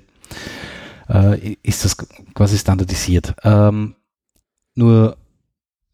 [1.08, 1.96] äh, ist das
[2.32, 3.34] quasi standardisiert.
[3.42, 3.96] Ähm,
[4.76, 5.16] nur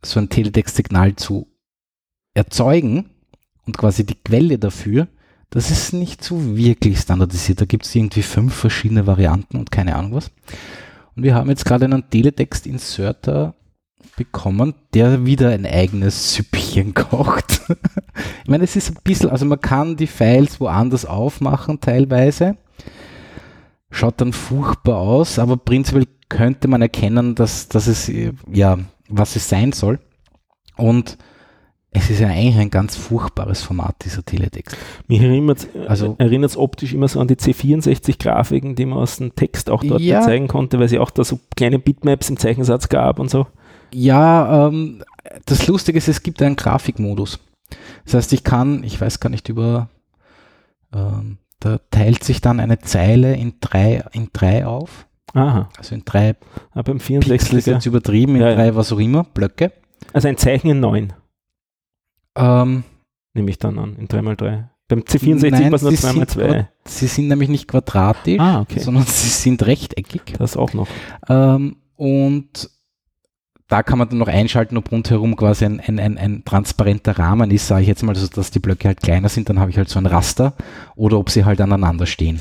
[0.02, 1.48] so ein Teletext-Signal zu
[2.34, 3.08] erzeugen
[3.66, 5.08] und quasi die Quelle dafür,
[5.50, 7.60] das ist nicht so wirklich standardisiert.
[7.60, 10.30] Da gibt es irgendwie fünf verschiedene Varianten und keine Ahnung was.
[11.14, 13.54] Und wir haben jetzt gerade einen Teletext-Inserter
[14.16, 17.60] bekommen, der wieder ein eigenes Süppchen kocht.
[18.42, 22.56] ich meine, es ist ein bisschen, also man kann die Files woanders aufmachen teilweise.
[23.90, 28.10] Schaut dann furchtbar aus, aber prinzipiell könnte man erkennen, dass, dass es,
[28.52, 28.78] ja,
[29.08, 30.00] was es sein soll.
[30.76, 31.16] Und
[31.96, 34.76] es ist ja eigentlich ein ganz furchtbares Format, dieser Teletext.
[35.08, 36.16] Mich erinnert es also,
[36.60, 40.46] optisch immer so an die C64-Grafiken, die man aus dem Text auch dort ja, zeigen
[40.46, 43.46] konnte, weil es ja auch da so kleine Bitmaps im Zeichensatz gab und so.
[43.94, 45.02] Ja, ähm,
[45.46, 47.40] das Lustige ist, es gibt einen Grafikmodus.
[48.04, 49.88] Das heißt, ich kann, ich weiß gar nicht über,
[50.94, 55.06] ähm, da teilt sich dann eine Zeile in drei, in drei auf.
[55.32, 55.68] Aha.
[55.78, 56.36] Also in drei
[56.72, 59.72] Aber beim 64 Pixel ist jetzt übertrieben, in ja, drei was auch immer, Blöcke.
[60.12, 61.12] Also ein Zeichen in neun.
[62.36, 62.84] Ähm,
[63.34, 64.64] Nehme ich dann an, in 3x3.
[64.88, 66.66] Beim C64 war es nur 2x2.
[66.84, 68.78] Sie sind nämlich nicht quadratisch, ah, okay.
[68.78, 70.34] sondern sie sind rechteckig.
[70.38, 70.88] Das auch noch.
[71.28, 72.70] Ähm, und
[73.68, 77.50] da kann man dann noch einschalten, ob rundherum quasi ein, ein, ein, ein transparenter Rahmen
[77.50, 79.76] ist, sage ich jetzt mal, also dass die Blöcke halt kleiner sind, dann habe ich
[79.76, 80.54] halt so ein Raster
[80.94, 82.40] oder ob sie halt aneinander stehen.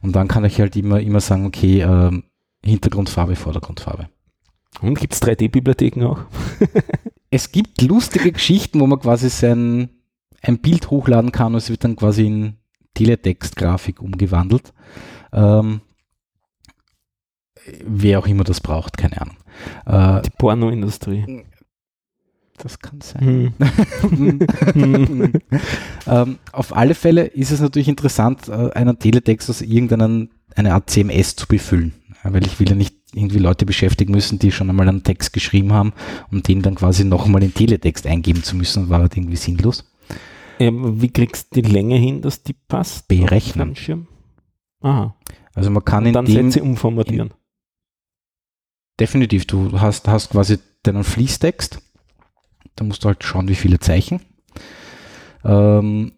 [0.00, 2.22] Und dann kann ich halt immer, immer sagen, okay, äh,
[2.64, 4.08] Hintergrundfarbe, Vordergrundfarbe.
[4.80, 6.20] Und gibt es 3D-Bibliotheken auch?
[7.34, 9.88] es gibt lustige Geschichten, wo man quasi sein
[10.40, 12.54] ein Bild hochladen kann und es wird dann quasi in
[12.94, 14.72] Teletext-Grafik umgewandelt.
[15.32, 15.80] Ähm,
[17.84, 19.36] wer auch immer das braucht, keine Ahnung.
[19.84, 21.44] Äh, Die Pornoindustrie.
[22.56, 23.52] Das kann sein.
[24.02, 25.32] Hm.
[26.06, 30.88] ähm, auf alle Fälle ist es natürlich interessant, äh, einen Teletext aus irgendeiner eine Art
[30.88, 31.94] CMS zu befüllen.
[32.22, 35.72] Weil ich will ja nicht irgendwie Leute beschäftigen müssen, die schon einmal einen Text geschrieben
[35.72, 35.92] haben,
[36.30, 39.84] um den dann quasi nochmal in Teletext eingeben zu müssen, war halt irgendwie sinnlos.
[40.58, 43.08] Ähm, wie kriegst du die Länge hin, dass die passt?
[43.08, 43.74] Berechnen.
[44.80, 45.16] Aha.
[45.54, 47.28] Also man kann Und in dann dem, Sätze umformatieren.
[47.28, 47.34] In,
[49.00, 51.80] definitiv, du hast, hast quasi deinen Fließtext.
[52.76, 54.20] Da musst du halt schauen, wie viele Zeichen.
[55.44, 56.12] Ähm,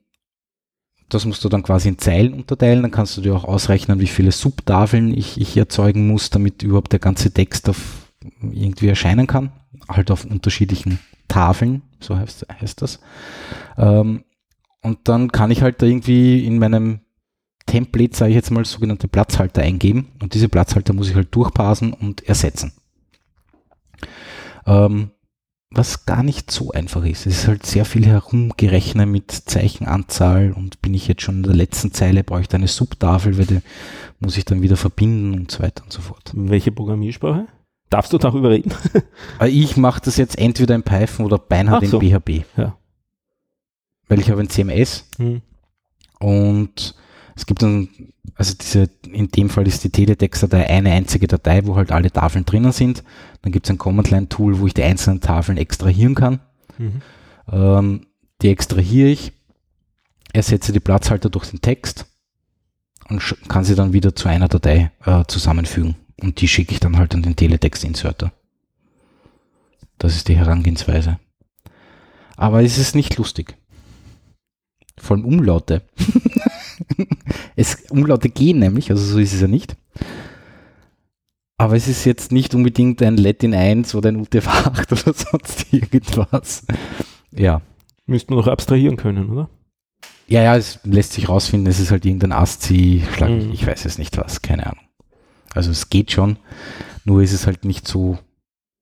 [1.08, 2.82] das musst du dann quasi in Zeilen unterteilen.
[2.82, 6.92] Dann kannst du dir auch ausrechnen, wie viele Subtafeln ich, ich erzeugen muss, damit überhaupt
[6.92, 8.10] der ganze Text auf
[8.42, 9.52] irgendwie erscheinen kann.
[9.88, 10.98] Halt auf unterschiedlichen
[11.28, 13.00] Tafeln, so heißt, heißt das.
[13.78, 14.24] Ähm,
[14.82, 17.00] und dann kann ich halt da irgendwie in meinem
[17.66, 21.92] Template, sage ich jetzt mal, sogenannte Platzhalter eingeben und diese Platzhalter muss ich halt durchparsen
[21.92, 22.72] und ersetzen.
[24.66, 25.10] Ähm,
[25.76, 27.26] was gar nicht so einfach ist.
[27.26, 31.54] Es ist halt sehr viel herumgerechnet mit Zeichenanzahl und bin ich jetzt schon in der
[31.54, 33.60] letzten Zeile, brauche ich da eine Subtafel, weil die
[34.18, 36.32] muss ich dann wieder verbinden und so weiter und so fort.
[36.34, 37.46] Welche Programmiersprache?
[37.90, 38.72] Darfst du darüber reden?
[39.40, 42.00] Äh, ich mache das jetzt entweder in Python oder beinhart so.
[42.00, 42.44] in PHP.
[42.56, 42.76] Ja.
[44.08, 45.42] Weil ich habe ein CMS hm.
[46.18, 46.94] und
[47.36, 47.88] es gibt dann,
[48.34, 52.46] also diese, in dem Fall ist die Teletext-Datei eine einzige Datei, wo halt alle Tafeln
[52.46, 53.04] drinnen sind.
[53.42, 56.40] Dann gibt es ein Command-Line-Tool, wo ich die einzelnen Tafeln extrahieren kann.
[56.78, 57.02] Mhm.
[57.52, 58.06] Ähm,
[58.40, 59.32] die extrahiere ich,
[60.32, 62.06] ersetze die Platzhalter durch den Text
[63.08, 65.96] und kann sie dann wieder zu einer Datei äh, zusammenfügen.
[66.20, 68.32] Und die schicke ich dann halt an den Teletext-Inserter.
[69.98, 71.18] Das ist die Herangehensweise.
[72.36, 73.56] Aber es ist nicht lustig.
[74.96, 75.82] Vor allem Umlaute.
[77.56, 79.76] es, Umlaute gehen nämlich, also so ist es ja nicht.
[81.58, 86.66] Aber es ist jetzt nicht unbedingt ein Latin 1 oder ein UTF-8 oder sonst irgendwas.
[87.32, 87.62] Ja.
[88.06, 89.48] Müssten wir noch abstrahieren können, oder?
[90.28, 93.52] Ja, ja, es lässt sich rausfinden, es ist halt irgendein ASCII, schlag mhm.
[93.52, 94.84] ich weiß es nicht was, keine Ahnung.
[95.54, 96.38] Also es geht schon,
[97.04, 98.18] nur ist es halt nicht so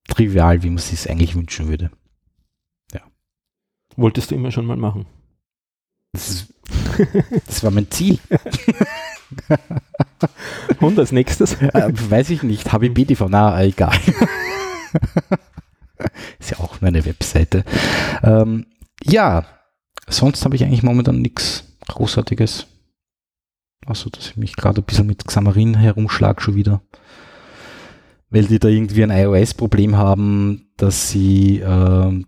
[0.09, 1.91] trivial, wie man es sich eigentlich wünschen würde.
[2.93, 3.03] Ja.
[3.97, 5.07] Wolltest du immer schon mal machen?
[6.15, 6.47] Das,
[7.47, 8.19] das war mein Ziel.
[10.81, 11.55] Und als nächstes?
[11.61, 12.73] Äh, weiß ich nicht.
[12.73, 13.99] HBBTV, na, egal.
[16.39, 17.65] ist ja auch meine Webseite.
[18.23, 18.67] Ähm,
[19.03, 19.45] ja,
[20.09, 22.67] sonst habe ich eigentlich momentan nichts Großartiges.
[23.87, 26.81] Also, dass ich mich gerade ein bisschen mit Xamarin herumschlage schon wieder.
[28.31, 32.25] Weil die da irgendwie ein iOS-Problem haben, dass sie, äh,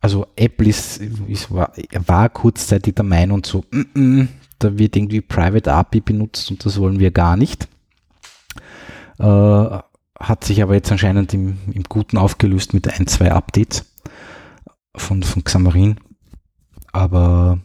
[0.00, 1.72] also Apple ist, ist war,
[2.06, 4.28] war, kurzzeitig der Meinung so, mm -mm,
[4.58, 7.68] da wird irgendwie Private API benutzt und das wollen wir gar nicht.
[9.18, 9.78] Äh,
[10.18, 13.84] hat sich aber jetzt anscheinend im, im Guten aufgelöst mit ein, zwei Updates
[14.94, 15.98] von, von Xamarin.
[16.92, 17.58] Aber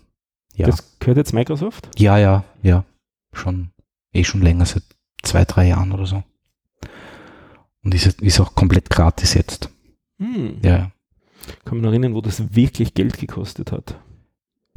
[0.56, 0.68] ja.
[0.68, 1.90] Das gehört jetzt Microsoft?
[1.98, 2.86] Ja, ja, ja.
[3.34, 3.72] Schon,
[4.14, 4.84] eh schon länger, seit
[5.22, 6.24] zwei, drei Jahren oder so.
[7.84, 9.70] Und ist, ist auch komplett gratis jetzt.
[10.18, 10.60] Hm.
[10.64, 10.92] Ja.
[11.64, 14.00] Kann man erinnern, wo das wirklich Geld gekostet hat.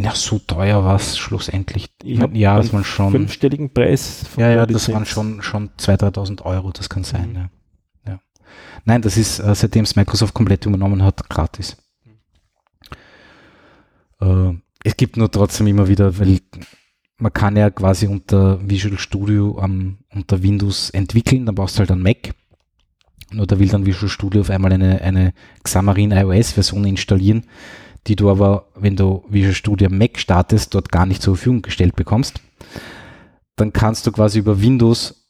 [0.01, 1.91] Ja, so teuer war es schlussendlich.
[2.05, 4.27] Ich habe ja, das waren schon fünfstelligen Preis.
[4.37, 6.71] Ja, ja, das waren schon schon 2.000, 3.000 Euro.
[6.71, 7.31] Das kann sein.
[7.31, 7.37] Mhm.
[7.37, 7.51] Ja.
[8.07, 8.21] ja.
[8.85, 11.77] Nein, das ist äh, seitdem es Microsoft komplett übernommen hat, gratis.
[14.21, 14.53] Äh,
[14.85, 16.41] es gibt nur trotzdem immer wieder, weil
[17.19, 21.91] man kann ja quasi unter Visual Studio um, unter Windows entwickeln, dann brauchst du halt
[21.91, 22.35] einen Mac.
[23.31, 27.45] Nur da will dann Visual Studio auf einmal eine, eine Xamarin iOS Version installieren
[28.09, 31.95] die du aber, wenn du Visual Studio Mac startest, dort gar nicht zur Verfügung gestellt
[31.95, 32.41] bekommst.
[33.57, 35.29] Dann kannst du quasi über Windows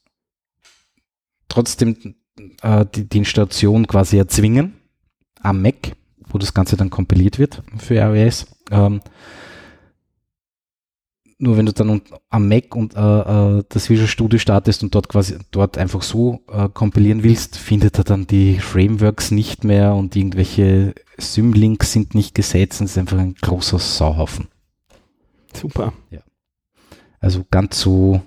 [1.49, 2.15] trotzdem
[2.63, 4.75] äh, die, die Installation quasi erzwingen
[5.41, 5.93] am Mac,
[6.29, 8.47] wo das Ganze dann kompiliert wird für iOS.
[8.71, 9.01] Ähm,
[11.39, 15.09] nur wenn du dann am Mac und äh, äh, das Visual Studio startest und dort
[15.09, 20.17] quasi dort einfach so äh, kompilieren willst, findet er dann die Frameworks nicht mehr und
[20.17, 24.49] irgendwelche Symlinks sind nicht gesetzt und es ist einfach ein großer Sauhaufen.
[25.55, 25.93] Super.
[26.11, 26.21] Ja.
[27.21, 28.21] Also ganz so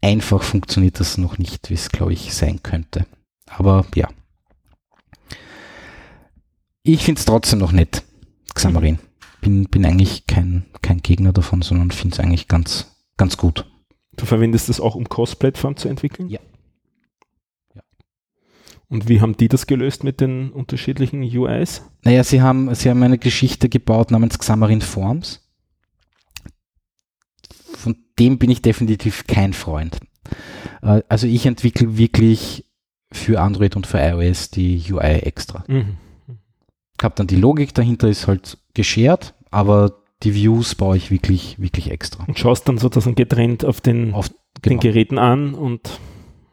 [0.00, 3.06] einfach funktioniert das noch nicht, wie es glaube ich sein könnte.
[3.46, 4.08] Aber ja.
[6.82, 8.02] Ich finde es trotzdem noch nett,
[8.54, 8.94] Xamarin.
[8.94, 9.13] Mhm
[9.44, 13.70] bin, bin eigentlich kein, kein Gegner davon, sondern finde es eigentlich ganz, ganz gut.
[14.16, 16.30] Du verwendest das auch, um Cross-Plattform zu entwickeln?
[16.30, 16.40] Ja.
[17.74, 17.82] ja.
[18.88, 21.82] Und wie haben die das gelöst mit den unterschiedlichen UIs?
[22.02, 25.42] Naja, sie haben, sie haben eine Geschichte gebaut namens Xamarin Forms.
[27.74, 30.00] Von dem bin ich definitiv kein Freund.
[30.80, 32.64] Äh, also ich entwickle wirklich
[33.12, 35.64] für Android und für iOS die UI extra.
[35.68, 35.98] Mhm.
[37.02, 41.90] Habe dann die Logik dahinter ist halt geshared, aber die Views baue ich wirklich, wirklich
[41.90, 42.24] extra.
[42.24, 44.30] Und schaust dann sozusagen getrennt auf den, auf,
[44.62, 44.74] genau.
[44.74, 46.00] den Geräten an und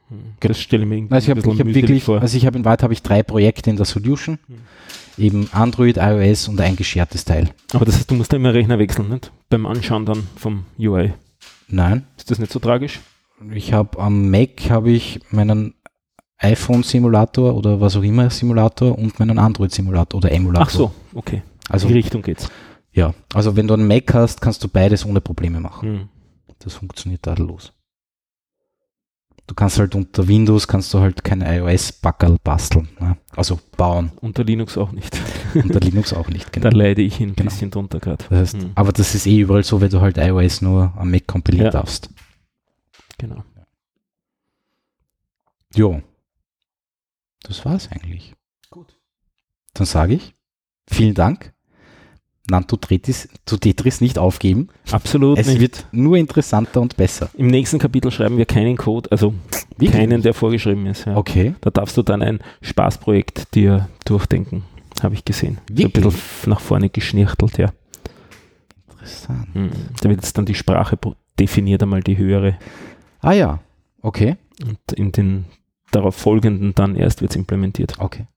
[0.10, 2.22] hm, das stelle ich mir irgendwie also ich hab, ich hab wirklich, vor.
[2.22, 4.40] Also ich habe in Wahrheit habe ich drei Projekte in der Solution.
[4.48, 4.56] Hm.
[5.18, 7.50] Eben Android, iOS und ein geschertes Teil.
[7.74, 9.32] Aber das heißt, du musst da immer Rechner wechseln, nicht?
[9.50, 11.14] Beim Anschauen dann vom UI.
[11.68, 12.06] Nein.
[12.18, 13.00] Ist das nicht so tragisch?
[13.54, 15.74] Ich habe am Mac habe ich meinen
[16.42, 20.68] iPhone-Simulator oder was auch immer Simulator und meinen Android-Simulator oder Emulator.
[20.68, 21.44] Ach so, okay.
[21.70, 22.50] Also, In die Richtung geht's.
[22.92, 25.90] Ja, also wenn du einen Mac hast, kannst du beides ohne Probleme machen.
[25.90, 26.10] Hm.
[26.60, 27.74] Das funktioniert tadellos.
[29.48, 33.18] Du kannst halt unter Windows kannst du halt kein iOS-Backerl basteln, ne?
[33.36, 34.12] also bauen.
[34.22, 35.20] Unter Linux auch nicht.
[35.54, 36.70] unter Linux auch nicht, genau.
[36.70, 37.50] Da leide ich ein genau.
[37.50, 38.24] bisschen drunter gerade.
[38.30, 38.72] Das heißt, hm.
[38.76, 41.72] Aber das ist eh überall so, wenn du halt iOS nur am Mac kompilieren ja.
[41.72, 42.10] darfst.
[43.18, 43.44] Genau.
[45.76, 46.02] Jo.
[47.44, 48.34] Das war's eigentlich.
[48.70, 48.96] Gut.
[49.74, 50.36] Dann sage ich,
[50.88, 51.54] vielen Dank
[52.50, 54.68] Nanto Tetris, zu Tetris nicht aufgeben.
[54.92, 55.38] Absolut.
[55.38, 55.60] Es nicht.
[55.60, 57.30] wird nur interessanter und besser.
[57.36, 59.34] Im nächsten Kapitel schreiben wir keinen Code, also
[59.72, 59.92] Wirklich?
[59.92, 61.06] keinen, der vorgeschrieben ist.
[61.06, 61.16] Ja.
[61.16, 61.56] Okay.
[61.62, 64.64] Da darfst du dann ein Spaßprojekt dir durchdenken,
[65.02, 65.60] habe ich gesehen.
[65.70, 66.04] Wirklich?
[66.04, 67.72] So ein bisschen nach vorne geschnirchtelt, ja.
[68.92, 69.56] Interessant.
[69.56, 69.72] Mhm.
[70.02, 70.98] Da wird jetzt dann die Sprache
[71.40, 72.58] definiert, einmal die höhere.
[73.20, 73.60] Ah ja,
[74.02, 74.36] okay.
[74.64, 75.46] Und in den
[75.92, 77.96] darauf folgenden dann erst wird es implementiert.
[78.00, 78.28] Okay.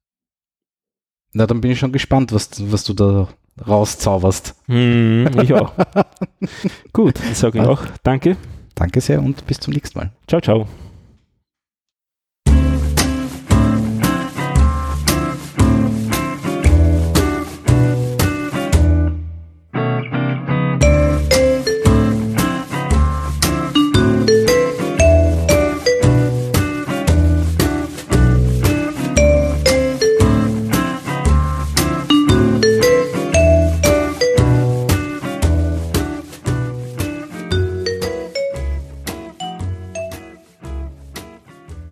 [1.32, 3.28] Na, dann bin ich schon gespannt, was, was du da
[3.66, 4.54] rauszauberst.
[4.68, 5.72] Mm, ich auch.
[6.92, 8.36] Gut, ich sage ich auch danke
[8.74, 10.10] danke sehr und bis zum nächsten Mal.
[10.26, 10.66] Ciao, ciao.